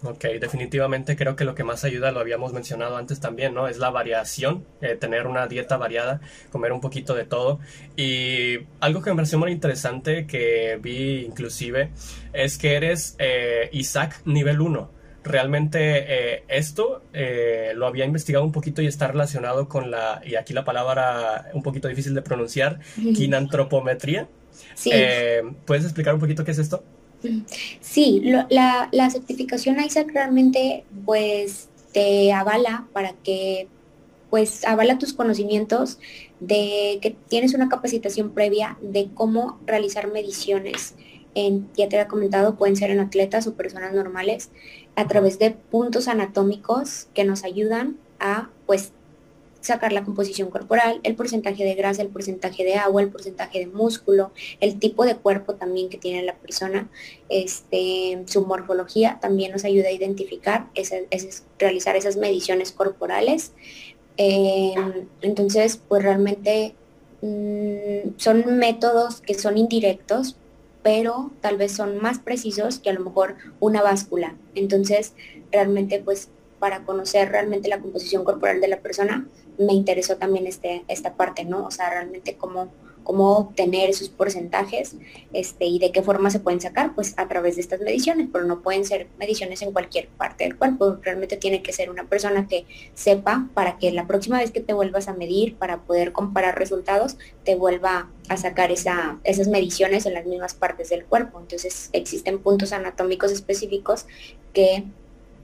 Ok, 0.03 0.25
definitivamente 0.41 1.17
creo 1.17 1.35
que 1.35 1.45
lo 1.45 1.57
que 1.57 1.65
más 1.65 1.83
ayuda, 1.85 2.13
lo 2.13 2.21
habíamos 2.21 2.53
mencionado 2.53 2.97
antes 2.97 3.19
también, 3.19 3.53
¿no? 3.53 3.67
Es 3.67 3.79
la 3.79 3.91
variación, 3.91 4.65
eh, 4.81 4.95
tener 4.95 5.27
una 5.27 5.49
dieta 5.49 5.77
variada, 5.77 6.21
comer 6.53 6.71
un 6.73 6.81
poquito 6.81 7.15
de 7.15 7.25
todo. 7.25 7.59
Y 7.97 8.59
algo 8.79 9.03
que 9.03 9.11
me 9.11 9.17
pareció 9.17 9.41
muy 9.41 9.51
interesante 9.51 10.27
que 10.27 10.79
vi 10.81 11.25
inclusive 11.25 11.91
es 12.33 12.59
que 12.59 12.77
eres 12.77 13.17
eh, 13.19 13.71
Isaac 13.73 14.21
nivel 14.25 14.61
1. 14.61 14.89
Realmente 15.25 16.37
eh, 16.37 16.45
esto 16.47 17.03
lo 17.75 17.87
había 17.87 18.05
investigado 18.05 18.45
un 18.45 18.53
poquito 18.53 18.81
y 18.81 18.87
está 18.87 19.09
relacionado 19.09 19.69
con 19.69 19.91
la, 19.91 20.23
y 20.25 20.37
aquí 20.37 20.55
la 20.55 20.65
palabra 20.65 21.51
un 21.55 21.63
poquito 21.65 21.89
difícil 21.89 22.15
de 22.15 22.23
pronunciar, 22.23 22.79
quinantropometría. 22.95 24.29
Sí. 24.75 24.93
¿Puedes 25.67 25.85
explicar 25.85 26.15
un 26.15 26.21
poquito 26.21 26.45
qué 26.45 26.53
es 26.53 26.59
esto? 26.59 26.85
Sí, 27.81 28.23
la, 28.51 29.11
certificación 29.11 29.81
ISAC 29.81 30.13
realmente 30.13 30.85
pues 31.05 31.69
te 31.93 32.33
avala 32.33 32.87
para 32.93 33.13
que 33.13 33.69
pues 34.31 34.65
avala 34.65 34.99
tus 34.99 35.15
conocimientos 35.15 35.99
de 36.39 36.99
que 37.01 37.17
tienes 37.29 37.55
una 37.55 37.69
capacitación 37.69 38.31
previa 38.31 38.79
de 38.83 39.09
cómo 39.15 39.59
realizar 39.67 40.13
mediciones. 40.13 40.95
En, 41.35 41.69
ya 41.77 41.89
te 41.89 41.97
había 41.97 42.09
comentado, 42.09 42.57
pueden 42.57 42.77
ser 42.77 42.91
en 42.91 43.01
atletas 43.01 43.47
o 43.47 43.55
personas 43.55 43.95
normales, 43.95 44.51
a 44.97 45.07
través 45.07 45.39
de 45.39 45.53
puntos 45.53 46.09
anatómicos 46.09 47.09
que 47.15 47.25
nos 47.25 47.45
ayudan 47.45 47.97
a 48.21 48.51
pues 48.67 48.93
sacar 49.61 49.93
la 49.93 50.05
composición 50.05 50.51
corporal, 50.51 51.01
el 51.03 51.15
porcentaje 51.15 51.65
de 51.65 51.75
grasa, 51.75 52.03
el 52.03 52.09
porcentaje 52.09 52.65
de 52.65 52.75
agua, 52.75 53.03
el 53.03 53.11
porcentaje 53.11 53.59
de 53.61 53.67
músculo, 53.67 54.33
el 54.61 54.79
tipo 54.79 55.05
de 55.05 55.17
cuerpo 55.17 55.55
también 55.55 55.89
que 55.89 55.99
tiene 55.99 56.23
la 56.23 56.35
persona, 56.35 56.89
este, 57.29 58.23
su 58.27 58.47
morfología 58.47 59.19
también 59.21 59.53
nos 59.53 59.65
ayuda 59.65 59.89
a 59.89 59.93
identificar, 59.93 60.69
realizar 61.59 61.97
esas 61.97 62.17
mediciones 62.17 62.73
corporales. 62.73 63.53
Em, 64.17 65.07
entonces, 65.23 65.81
pues 65.89 66.03
realmente 66.03 66.75
mm, 67.23 68.11
son 68.17 68.59
métodos 68.59 69.21
que 69.21 69.35
son 69.35 69.59
indirectos, 69.59 70.37
pero 70.83 71.31
tal 71.41 71.57
vez 71.57 71.73
son 71.73 71.99
más 71.99 72.19
precisos 72.19 72.79
que 72.79 72.91
a 72.91 72.95
lo 72.95 73.01
mejor 73.01 73.37
una 73.61 73.83
báscula. 73.83 74.37
Entonces, 74.55 75.15
realmente 75.51 76.01
pues 76.01 76.31
para 76.59 76.85
conocer 76.85 77.31
realmente 77.31 77.69
la 77.69 77.81
composición 77.81 78.25
corporal 78.25 78.61
de 78.61 78.69
la 78.69 78.81
persona, 78.81 79.27
me 79.59 79.73
interesó 79.73 80.17
también 80.17 80.47
este, 80.47 80.85
esta 80.89 81.15
parte, 81.15 81.45
¿no? 81.45 81.67
O 81.67 81.71
sea, 81.71 81.91
realmente 81.91 82.37
cómo, 82.37 82.71
cómo 83.09 83.39
obtener 83.39 83.89
esos 83.89 84.11
porcentajes 84.11 84.95
este, 85.33 85.65
y 85.65 85.79
de 85.79 85.93
qué 85.93 86.03
forma 86.03 86.31
se 86.31 86.41
pueden 86.41 86.61
sacar, 86.61 86.95
pues 86.95 87.15
a 87.17 87.27
través 87.27 87.57
de 87.57 87.63
estas 87.63 87.81
mediciones, 87.81 88.29
pero 88.31 88.45
no 88.45 88.61
pueden 88.61 88.85
ser 88.85 89.09
mediciones 89.19 89.63
en 89.63 89.73
cualquier 89.73 90.09
parte 90.09 90.45
del 90.45 90.57
cuerpo, 90.57 90.99
realmente 91.03 91.39
tiene 91.39 91.63
que 91.63 91.73
ser 91.73 91.89
una 91.89 92.05
persona 92.05 92.47
que 92.47 92.67
sepa 92.93 93.49
para 93.55 93.79
que 93.79 93.91
la 93.93 94.07
próxima 94.07 94.39
vez 94.39 94.51
que 94.51 94.61
te 94.61 94.75
vuelvas 94.75 95.09
a 95.09 95.15
medir, 95.15 95.57
para 95.57 95.79
poder 95.79 96.13
comparar 96.13 96.59
resultados, 96.59 97.17
te 97.45 97.55
vuelva 97.57 98.11
a 98.29 98.37
sacar 98.37 98.71
esa, 98.71 99.19
esas 99.25 99.49
mediciones 99.49 100.05
en 100.05 100.15
las 100.15 100.27
mismas 100.27 100.53
partes 100.53 100.91
del 100.91 101.07
cuerpo. 101.07 101.41
Entonces 101.41 101.89
existen 101.95 102.39
puntos 102.39 102.73
anatómicos 102.73 103.33
específicos 103.33 104.05
que 104.53 104.85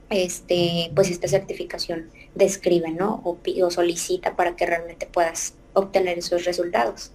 este, 0.09 0.91
pues 0.95 1.09
esta 1.09 1.27
certificación 1.27 2.09
describe, 2.35 2.91
¿no? 2.91 3.21
O, 3.23 3.37
o 3.63 3.71
solicita 3.71 4.35
para 4.35 4.55
que 4.55 4.65
realmente 4.65 5.07
puedas 5.07 5.53
obtener 5.73 6.17
esos 6.17 6.45
resultados. 6.45 7.11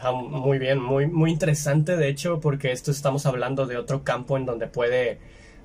Ah, 0.00 0.12
muy 0.12 0.58
bien, 0.58 0.80
muy, 0.80 1.06
muy 1.06 1.30
interesante 1.30 1.96
de 1.96 2.08
hecho, 2.08 2.40
porque 2.40 2.72
esto 2.72 2.90
estamos 2.90 3.26
hablando 3.26 3.66
de 3.66 3.76
otro 3.76 4.04
campo 4.04 4.36
en 4.36 4.46
donde 4.46 4.66
puede, 4.66 5.18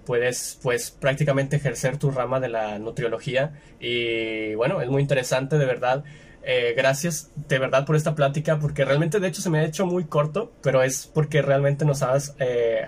puedes 0.05 0.59
pues 0.61 0.91
prácticamente 0.91 1.55
ejercer 1.55 1.97
tu 1.97 2.11
rama 2.11 2.39
de 2.39 2.49
la 2.49 2.77
nutriología 2.77 3.59
y 3.79 4.53
bueno, 4.55 4.81
es 4.81 4.89
muy 4.89 5.01
interesante 5.01 5.57
de 5.57 5.65
verdad. 5.65 6.03
Eh, 6.49 6.73
gracias 6.77 7.29
de 7.35 7.59
verdad 7.59 7.85
por 7.85 7.95
esta 7.97 8.15
plática, 8.15 8.57
porque 8.59 8.85
realmente 8.85 9.19
de 9.19 9.27
hecho 9.27 9.41
se 9.41 9.49
me 9.49 9.59
ha 9.59 9.65
hecho 9.65 9.85
muy 9.85 10.05
corto, 10.05 10.53
pero 10.61 10.81
es 10.81 11.05
porque 11.05 11.41
realmente 11.41 11.83
nos 11.83 12.03
has 12.03 12.35
eh, 12.39 12.85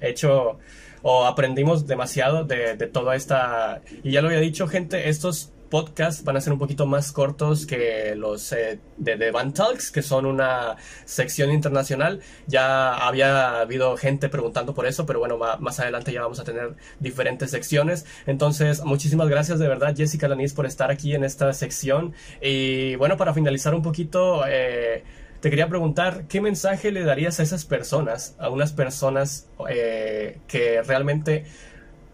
hecho 0.00 0.58
o 1.02 1.26
aprendimos 1.26 1.86
demasiado 1.86 2.44
de, 2.44 2.76
de 2.76 2.86
toda 2.86 3.16
esta... 3.16 3.82
Y 4.02 4.12
ya 4.12 4.22
lo 4.22 4.28
había 4.28 4.40
dicho, 4.40 4.66
gente, 4.66 5.08
estos 5.08 5.52
podcasts 5.70 6.24
van 6.24 6.36
a 6.36 6.40
ser 6.40 6.52
un 6.52 6.58
poquito 6.58 6.84
más 6.84 7.12
cortos 7.12 7.64
que 7.64 8.14
los 8.16 8.52
eh, 8.52 8.80
de 8.96 9.16
The 9.16 9.30
Van 9.30 9.54
Talks, 9.54 9.90
que 9.90 10.02
son 10.02 10.26
una 10.26 10.76
sección 11.04 11.50
internacional. 11.52 12.20
Ya 12.46 12.94
había 12.94 13.60
habido 13.60 13.96
gente 13.96 14.28
preguntando 14.28 14.74
por 14.74 14.86
eso, 14.86 15.06
pero 15.06 15.20
bueno, 15.20 15.38
más 15.38 15.80
adelante 15.80 16.12
ya 16.12 16.22
vamos 16.22 16.40
a 16.40 16.44
tener 16.44 16.74
diferentes 16.98 17.52
secciones. 17.52 18.04
Entonces, 18.26 18.84
muchísimas 18.84 19.28
gracias 19.28 19.58
de 19.58 19.68
verdad, 19.68 19.94
Jessica 19.96 20.28
Lanis, 20.28 20.52
por 20.52 20.66
estar 20.66 20.90
aquí 20.90 21.14
en 21.14 21.24
esta 21.24 21.52
sección. 21.52 22.12
Y 22.42 22.96
bueno, 22.96 23.16
para 23.16 23.32
finalizar 23.32 23.74
un 23.74 23.82
poquito, 23.82 24.42
eh, 24.46 25.04
te 25.40 25.48
quería 25.48 25.68
preguntar, 25.68 26.24
¿qué 26.28 26.40
mensaje 26.40 26.92
le 26.92 27.02
darías 27.02 27.40
a 27.40 27.42
esas 27.42 27.64
personas, 27.64 28.36
a 28.38 28.50
unas 28.50 28.72
personas 28.72 29.48
eh, 29.68 30.38
que 30.46 30.82
realmente 30.82 31.44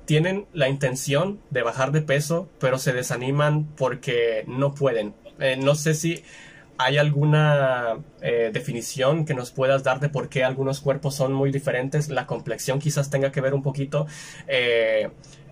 tienen 0.05 0.47
la 0.53 0.69
intención 0.69 1.41
de 1.51 1.63
bajar 1.63 1.91
de 1.91 2.03
peso, 2.03 2.49
pero 2.61 2.79
se 2.79 2.93
desaniman 2.93 3.65
porque 3.77 4.45
no 4.47 4.75
pueden. 4.75 5.15
Eh, 5.41 5.57
no 5.61 5.75
sé 5.75 5.95
si 5.95 6.23
hay 6.79 6.99
alguna 6.99 7.99
eh, 8.23 8.51
definición 8.53 9.25
que 9.25 9.35
nos 9.35 9.51
puedas 9.51 9.83
dar 9.83 9.99
de 9.99 10.09
por 10.09 10.29
qué 10.29 10.45
algunos 10.45 10.81
cuerpos 10.81 11.17
son 11.17 11.33
muy 11.33 11.51
diferentes. 11.51 12.09
La 12.09 12.29
complexión 12.29 12.79
quizás 12.79 13.11
tenga 13.11 13.33
que 13.33 13.41
ver 13.41 13.55
un 13.55 13.63
poquito. 13.65 14.07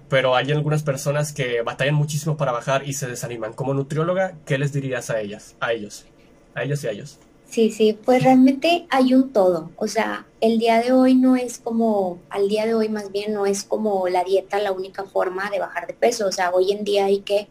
Pero 0.08 0.37
hay 0.37 0.52
algunas 0.52 0.84
personas 0.84 1.32
que 1.32 1.62
batallan 1.62 1.94
muchísimo 1.94 2.37
para 2.37 2.52
bajar 2.52 2.87
y 2.87 2.92
se 2.92 3.08
desaniman. 3.08 3.54
Como 3.54 3.74
nutrióloga, 3.74 4.34
¿qué 4.46 4.58
les 4.58 4.72
dirías 4.72 5.10
a 5.10 5.20
ellas, 5.20 5.56
a 5.58 5.72
ellos, 5.72 6.06
a 6.54 6.62
ellos 6.62 6.84
y 6.84 6.87
a 6.87 6.90
ellos? 6.92 7.18
Sí, 7.54 7.70
sí, 7.70 7.96
pues 8.04 8.24
realmente 8.24 8.84
hay 8.90 9.14
un 9.14 9.32
todo. 9.32 9.70
O 9.76 9.86
sea, 9.86 10.26
el 10.40 10.58
día 10.58 10.82
de 10.82 10.90
hoy 10.90 11.14
no 11.14 11.36
es 11.36 11.58
como, 11.58 12.18
al 12.28 12.48
día 12.48 12.66
de 12.66 12.74
hoy 12.74 12.88
más 12.88 13.12
bien 13.12 13.32
no 13.32 13.46
es 13.46 13.62
como 13.62 14.08
la 14.08 14.24
dieta 14.24 14.58
la 14.58 14.72
única 14.72 15.04
forma 15.04 15.48
de 15.50 15.60
bajar 15.60 15.86
de 15.86 15.94
peso. 15.94 16.26
O 16.26 16.32
sea, 16.32 16.50
hoy 16.50 16.72
en 16.72 16.82
día 16.82 17.04
hay 17.04 17.20
que 17.20 17.46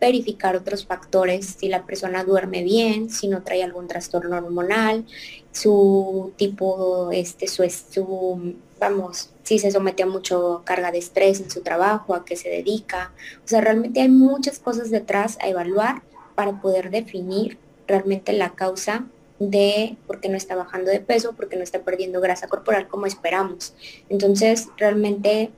verificar 0.00 0.56
otros 0.56 0.86
factores, 0.86 1.56
si 1.58 1.68
la 1.68 1.84
persona 1.84 2.24
duerme 2.24 2.62
bien, 2.62 3.10
si 3.10 3.28
no 3.28 3.42
trae 3.42 3.62
algún 3.62 3.88
trastorno 3.88 4.38
hormonal, 4.38 5.04
su 5.52 6.32
tipo, 6.36 7.10
este, 7.12 7.46
su, 7.46 7.62
su, 7.90 8.54
vamos, 8.80 9.32
si 9.42 9.58
se 9.58 9.70
somete 9.70 10.02
a 10.04 10.06
mucho 10.06 10.62
carga 10.64 10.90
de 10.92 10.98
estrés 10.98 11.42
en 11.42 11.50
su 11.50 11.60
trabajo, 11.60 12.14
a 12.14 12.24
qué 12.24 12.36
se 12.36 12.48
dedica. 12.48 13.12
O 13.44 13.48
sea, 13.48 13.60
realmente 13.60 14.00
hay 14.00 14.08
muchas 14.08 14.58
cosas 14.60 14.88
detrás 14.90 15.36
a 15.42 15.48
evaluar 15.48 16.00
para 16.34 16.58
poder 16.62 16.88
definir 16.88 17.58
realmente 17.86 18.32
la 18.32 18.54
causa 18.54 19.04
de 19.38 19.96
por 20.06 20.20
qué 20.20 20.28
no 20.28 20.36
está 20.36 20.56
bajando 20.56 20.90
de 20.90 21.00
peso, 21.00 21.34
porque 21.36 21.56
no 21.56 21.62
está 21.62 21.80
perdiendo 21.80 22.20
grasa 22.20 22.48
corporal 22.48 22.88
como 22.88 23.06
esperamos. 23.06 23.74
Entonces, 24.08 24.68
realmente 24.76 25.50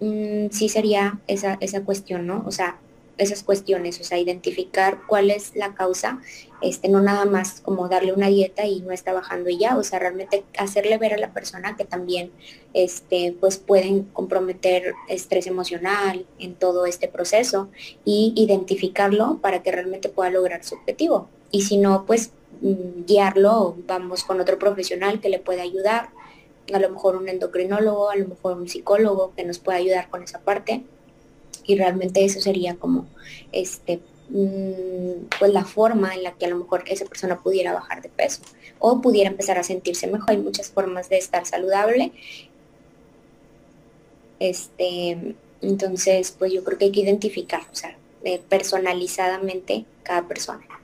mm, 0.00 0.46
sí 0.50 0.68
sería 0.68 1.18
esa, 1.26 1.58
esa 1.60 1.82
cuestión, 1.82 2.26
¿no? 2.26 2.42
O 2.46 2.50
sea, 2.50 2.78
esas 3.18 3.42
cuestiones, 3.42 4.00
o 4.00 4.04
sea, 4.04 4.18
identificar 4.18 5.00
cuál 5.06 5.30
es 5.30 5.54
la 5.54 5.74
causa, 5.74 6.20
este, 6.62 6.88
no 6.88 7.02
nada 7.02 7.24
más 7.24 7.60
como 7.60 7.88
darle 7.88 8.12
una 8.12 8.28
dieta 8.28 8.64
y 8.64 8.80
no 8.80 8.92
está 8.92 9.12
bajando 9.12 9.50
y 9.50 9.58
ya, 9.58 9.76
o 9.76 9.82
sea, 9.82 9.98
realmente 9.98 10.44
hacerle 10.56 10.98
ver 10.98 11.14
a 11.14 11.18
la 11.18 11.32
persona 11.32 11.76
que 11.76 11.84
también, 11.84 12.30
este, 12.74 13.36
pues 13.38 13.58
pueden 13.58 14.04
comprometer 14.04 14.94
estrés 15.08 15.46
emocional 15.46 16.26
en 16.38 16.54
todo 16.54 16.86
este 16.86 17.08
proceso 17.08 17.68
y 18.04 18.32
identificarlo 18.36 19.38
para 19.42 19.62
que 19.62 19.72
realmente 19.72 20.08
pueda 20.08 20.30
lograr 20.30 20.64
su 20.64 20.76
objetivo. 20.76 21.28
Y 21.50 21.62
si 21.62 21.78
no, 21.78 22.04
pues 22.06 22.32
Mm, 22.60 23.04
guiarlo, 23.06 23.76
vamos 23.86 24.24
con 24.24 24.40
otro 24.40 24.58
profesional 24.58 25.20
que 25.20 25.28
le 25.28 25.38
pueda 25.38 25.62
ayudar, 25.62 26.10
a 26.72 26.78
lo 26.78 26.90
mejor 26.90 27.16
un 27.16 27.28
endocrinólogo, 27.28 28.10
a 28.10 28.16
lo 28.16 28.28
mejor 28.28 28.56
un 28.58 28.68
psicólogo 28.68 29.32
que 29.36 29.44
nos 29.44 29.58
pueda 29.58 29.78
ayudar 29.78 30.10
con 30.10 30.22
esa 30.22 30.40
parte. 30.40 30.82
Y 31.66 31.76
realmente 31.76 32.24
eso 32.24 32.40
sería 32.40 32.76
como 32.76 33.06
este 33.52 34.00
mm, 34.30 35.28
pues 35.38 35.52
la 35.52 35.64
forma 35.64 36.14
en 36.14 36.22
la 36.24 36.32
que 36.32 36.46
a 36.46 36.48
lo 36.48 36.56
mejor 36.56 36.84
esa 36.86 37.04
persona 37.06 37.38
pudiera 37.40 37.72
bajar 37.74 38.02
de 38.02 38.08
peso 38.08 38.42
o 38.78 39.00
pudiera 39.00 39.30
empezar 39.30 39.58
a 39.58 39.62
sentirse 39.62 40.06
mejor. 40.06 40.30
Hay 40.30 40.38
muchas 40.38 40.70
formas 40.70 41.08
de 41.08 41.18
estar 41.18 41.46
saludable. 41.46 42.12
Este, 44.40 45.34
entonces, 45.62 46.34
pues 46.38 46.52
yo 46.52 46.64
creo 46.64 46.78
que 46.78 46.86
hay 46.86 46.92
que 46.92 47.00
identificar, 47.00 47.62
o 47.72 47.74
sea, 47.74 47.96
eh, 48.24 48.40
personalizadamente 48.48 49.84
cada 50.04 50.26
persona. 50.28 50.77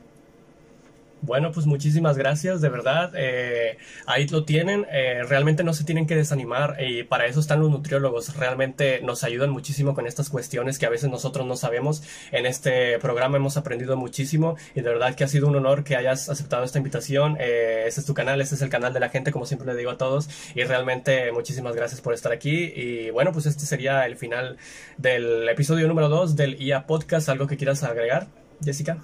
Bueno, 1.25 1.53
pues 1.53 1.65
muchísimas 1.65 2.19
gracias, 2.19 2.61
de 2.61 2.69
verdad. 2.69 3.13
Eh, 3.17 3.79
ahí 4.05 4.29
lo 4.29 4.45
tienen. 4.45 4.87
Eh, 4.93 5.23
realmente 5.27 5.65
no 5.65 5.73
se 5.73 5.83
tienen 5.83 6.07
que 6.07 6.15
desanimar 6.15 6.77
y 6.79 7.05
para 7.05 7.25
eso 7.25 7.41
están 7.41 7.61
los 7.61 7.71
nutriólogos. 7.71 8.37
Realmente 8.37 9.01
nos 9.01 9.25
ayudan 9.25 9.49
muchísimo 9.49 9.95
con 9.95 10.07
estas 10.07 10.29
cuestiones 10.29 10.79
que 10.79 10.85
a 10.85 10.91
veces 10.91 11.09
nosotros 11.09 11.47
no 11.47 11.57
sabemos. 11.57 12.03
En 12.31 12.45
este 12.45 12.99
programa 12.99 13.39
hemos 13.39 13.57
aprendido 13.57 13.97
muchísimo 13.97 14.57
y 14.75 14.83
de 14.83 14.91
verdad 14.91 15.15
que 15.15 15.25
ha 15.25 15.29
sido 15.29 15.49
un 15.49 15.57
honor 15.57 15.83
que 15.83 15.97
hayas 15.97 16.29
aceptado 16.29 16.63
esta 16.63 16.77
invitación. 16.77 17.39
Eh, 17.41 17.85
este 17.87 18.01
es 18.01 18.07
tu 18.07 18.13
canal, 18.13 18.43
este 18.43 18.57
es 18.57 18.61
el 18.61 18.69
canal 18.69 18.93
de 18.93 19.01
la 19.01 19.09
gente, 19.09 19.33
como 19.33 19.47
siempre 19.47 19.67
le 19.67 19.79
digo 19.79 19.93
a 19.93 19.97
todos. 19.97 20.29
Y 20.55 20.63
realmente 20.65 21.33
muchísimas 21.33 21.75
gracias 21.75 22.03
por 22.03 22.13
estar 22.13 22.33
aquí. 22.33 22.71
Y 22.77 23.09
bueno, 23.13 23.33
pues 23.33 23.47
este 23.47 23.65
sería 23.65 24.05
el 24.05 24.17
final 24.17 24.59
del 24.99 25.49
episodio 25.49 25.89
número 25.89 26.11
2 26.11 26.37
del 26.37 26.61
IA 26.61 26.87
Podcast. 26.87 27.31
¿Algo 27.31 27.47
que 27.47 27.57
quieras 27.57 27.83
agregar, 27.83 28.27
Jessica? 28.63 28.99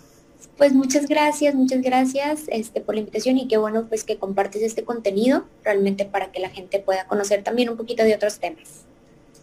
Pues 0.60 0.74
muchas 0.74 1.08
gracias, 1.08 1.54
muchas 1.54 1.80
gracias 1.80 2.42
este, 2.48 2.82
por 2.82 2.94
la 2.94 3.00
invitación 3.00 3.38
y 3.38 3.48
qué 3.48 3.56
bueno 3.56 3.86
pues 3.88 4.04
que 4.04 4.18
compartes 4.18 4.60
este 4.60 4.84
contenido 4.84 5.46
realmente 5.64 6.04
para 6.04 6.32
que 6.32 6.38
la 6.38 6.50
gente 6.50 6.80
pueda 6.80 7.06
conocer 7.06 7.42
también 7.42 7.70
un 7.70 7.78
poquito 7.78 8.04
de 8.04 8.14
otros 8.14 8.40
temas. 8.40 8.84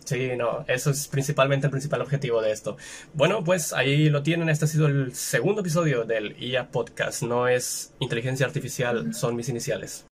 Sí, 0.05 0.29
no, 0.37 0.63
eso 0.67 0.91
es 0.91 1.07
principalmente 1.07 1.65
el 1.65 1.71
principal 1.71 2.03
objetivo 2.03 2.39
de 2.43 2.51
esto. 2.51 2.77
Bueno, 3.15 3.43
pues 3.43 3.73
ahí 3.73 4.09
lo 4.09 4.21
tienen, 4.21 4.47
este 4.49 4.65
ha 4.65 4.67
sido 4.67 4.85
el 4.85 5.15
segundo 5.15 5.61
episodio 5.61 6.03
del 6.03 6.35
IA 6.39 6.69
Podcast, 6.69 7.23
no 7.23 7.47
es 7.47 7.93
inteligencia 7.97 8.45
artificial, 8.45 9.11
son 9.15 9.35
mis 9.35 9.49
iniciales. 9.49 10.05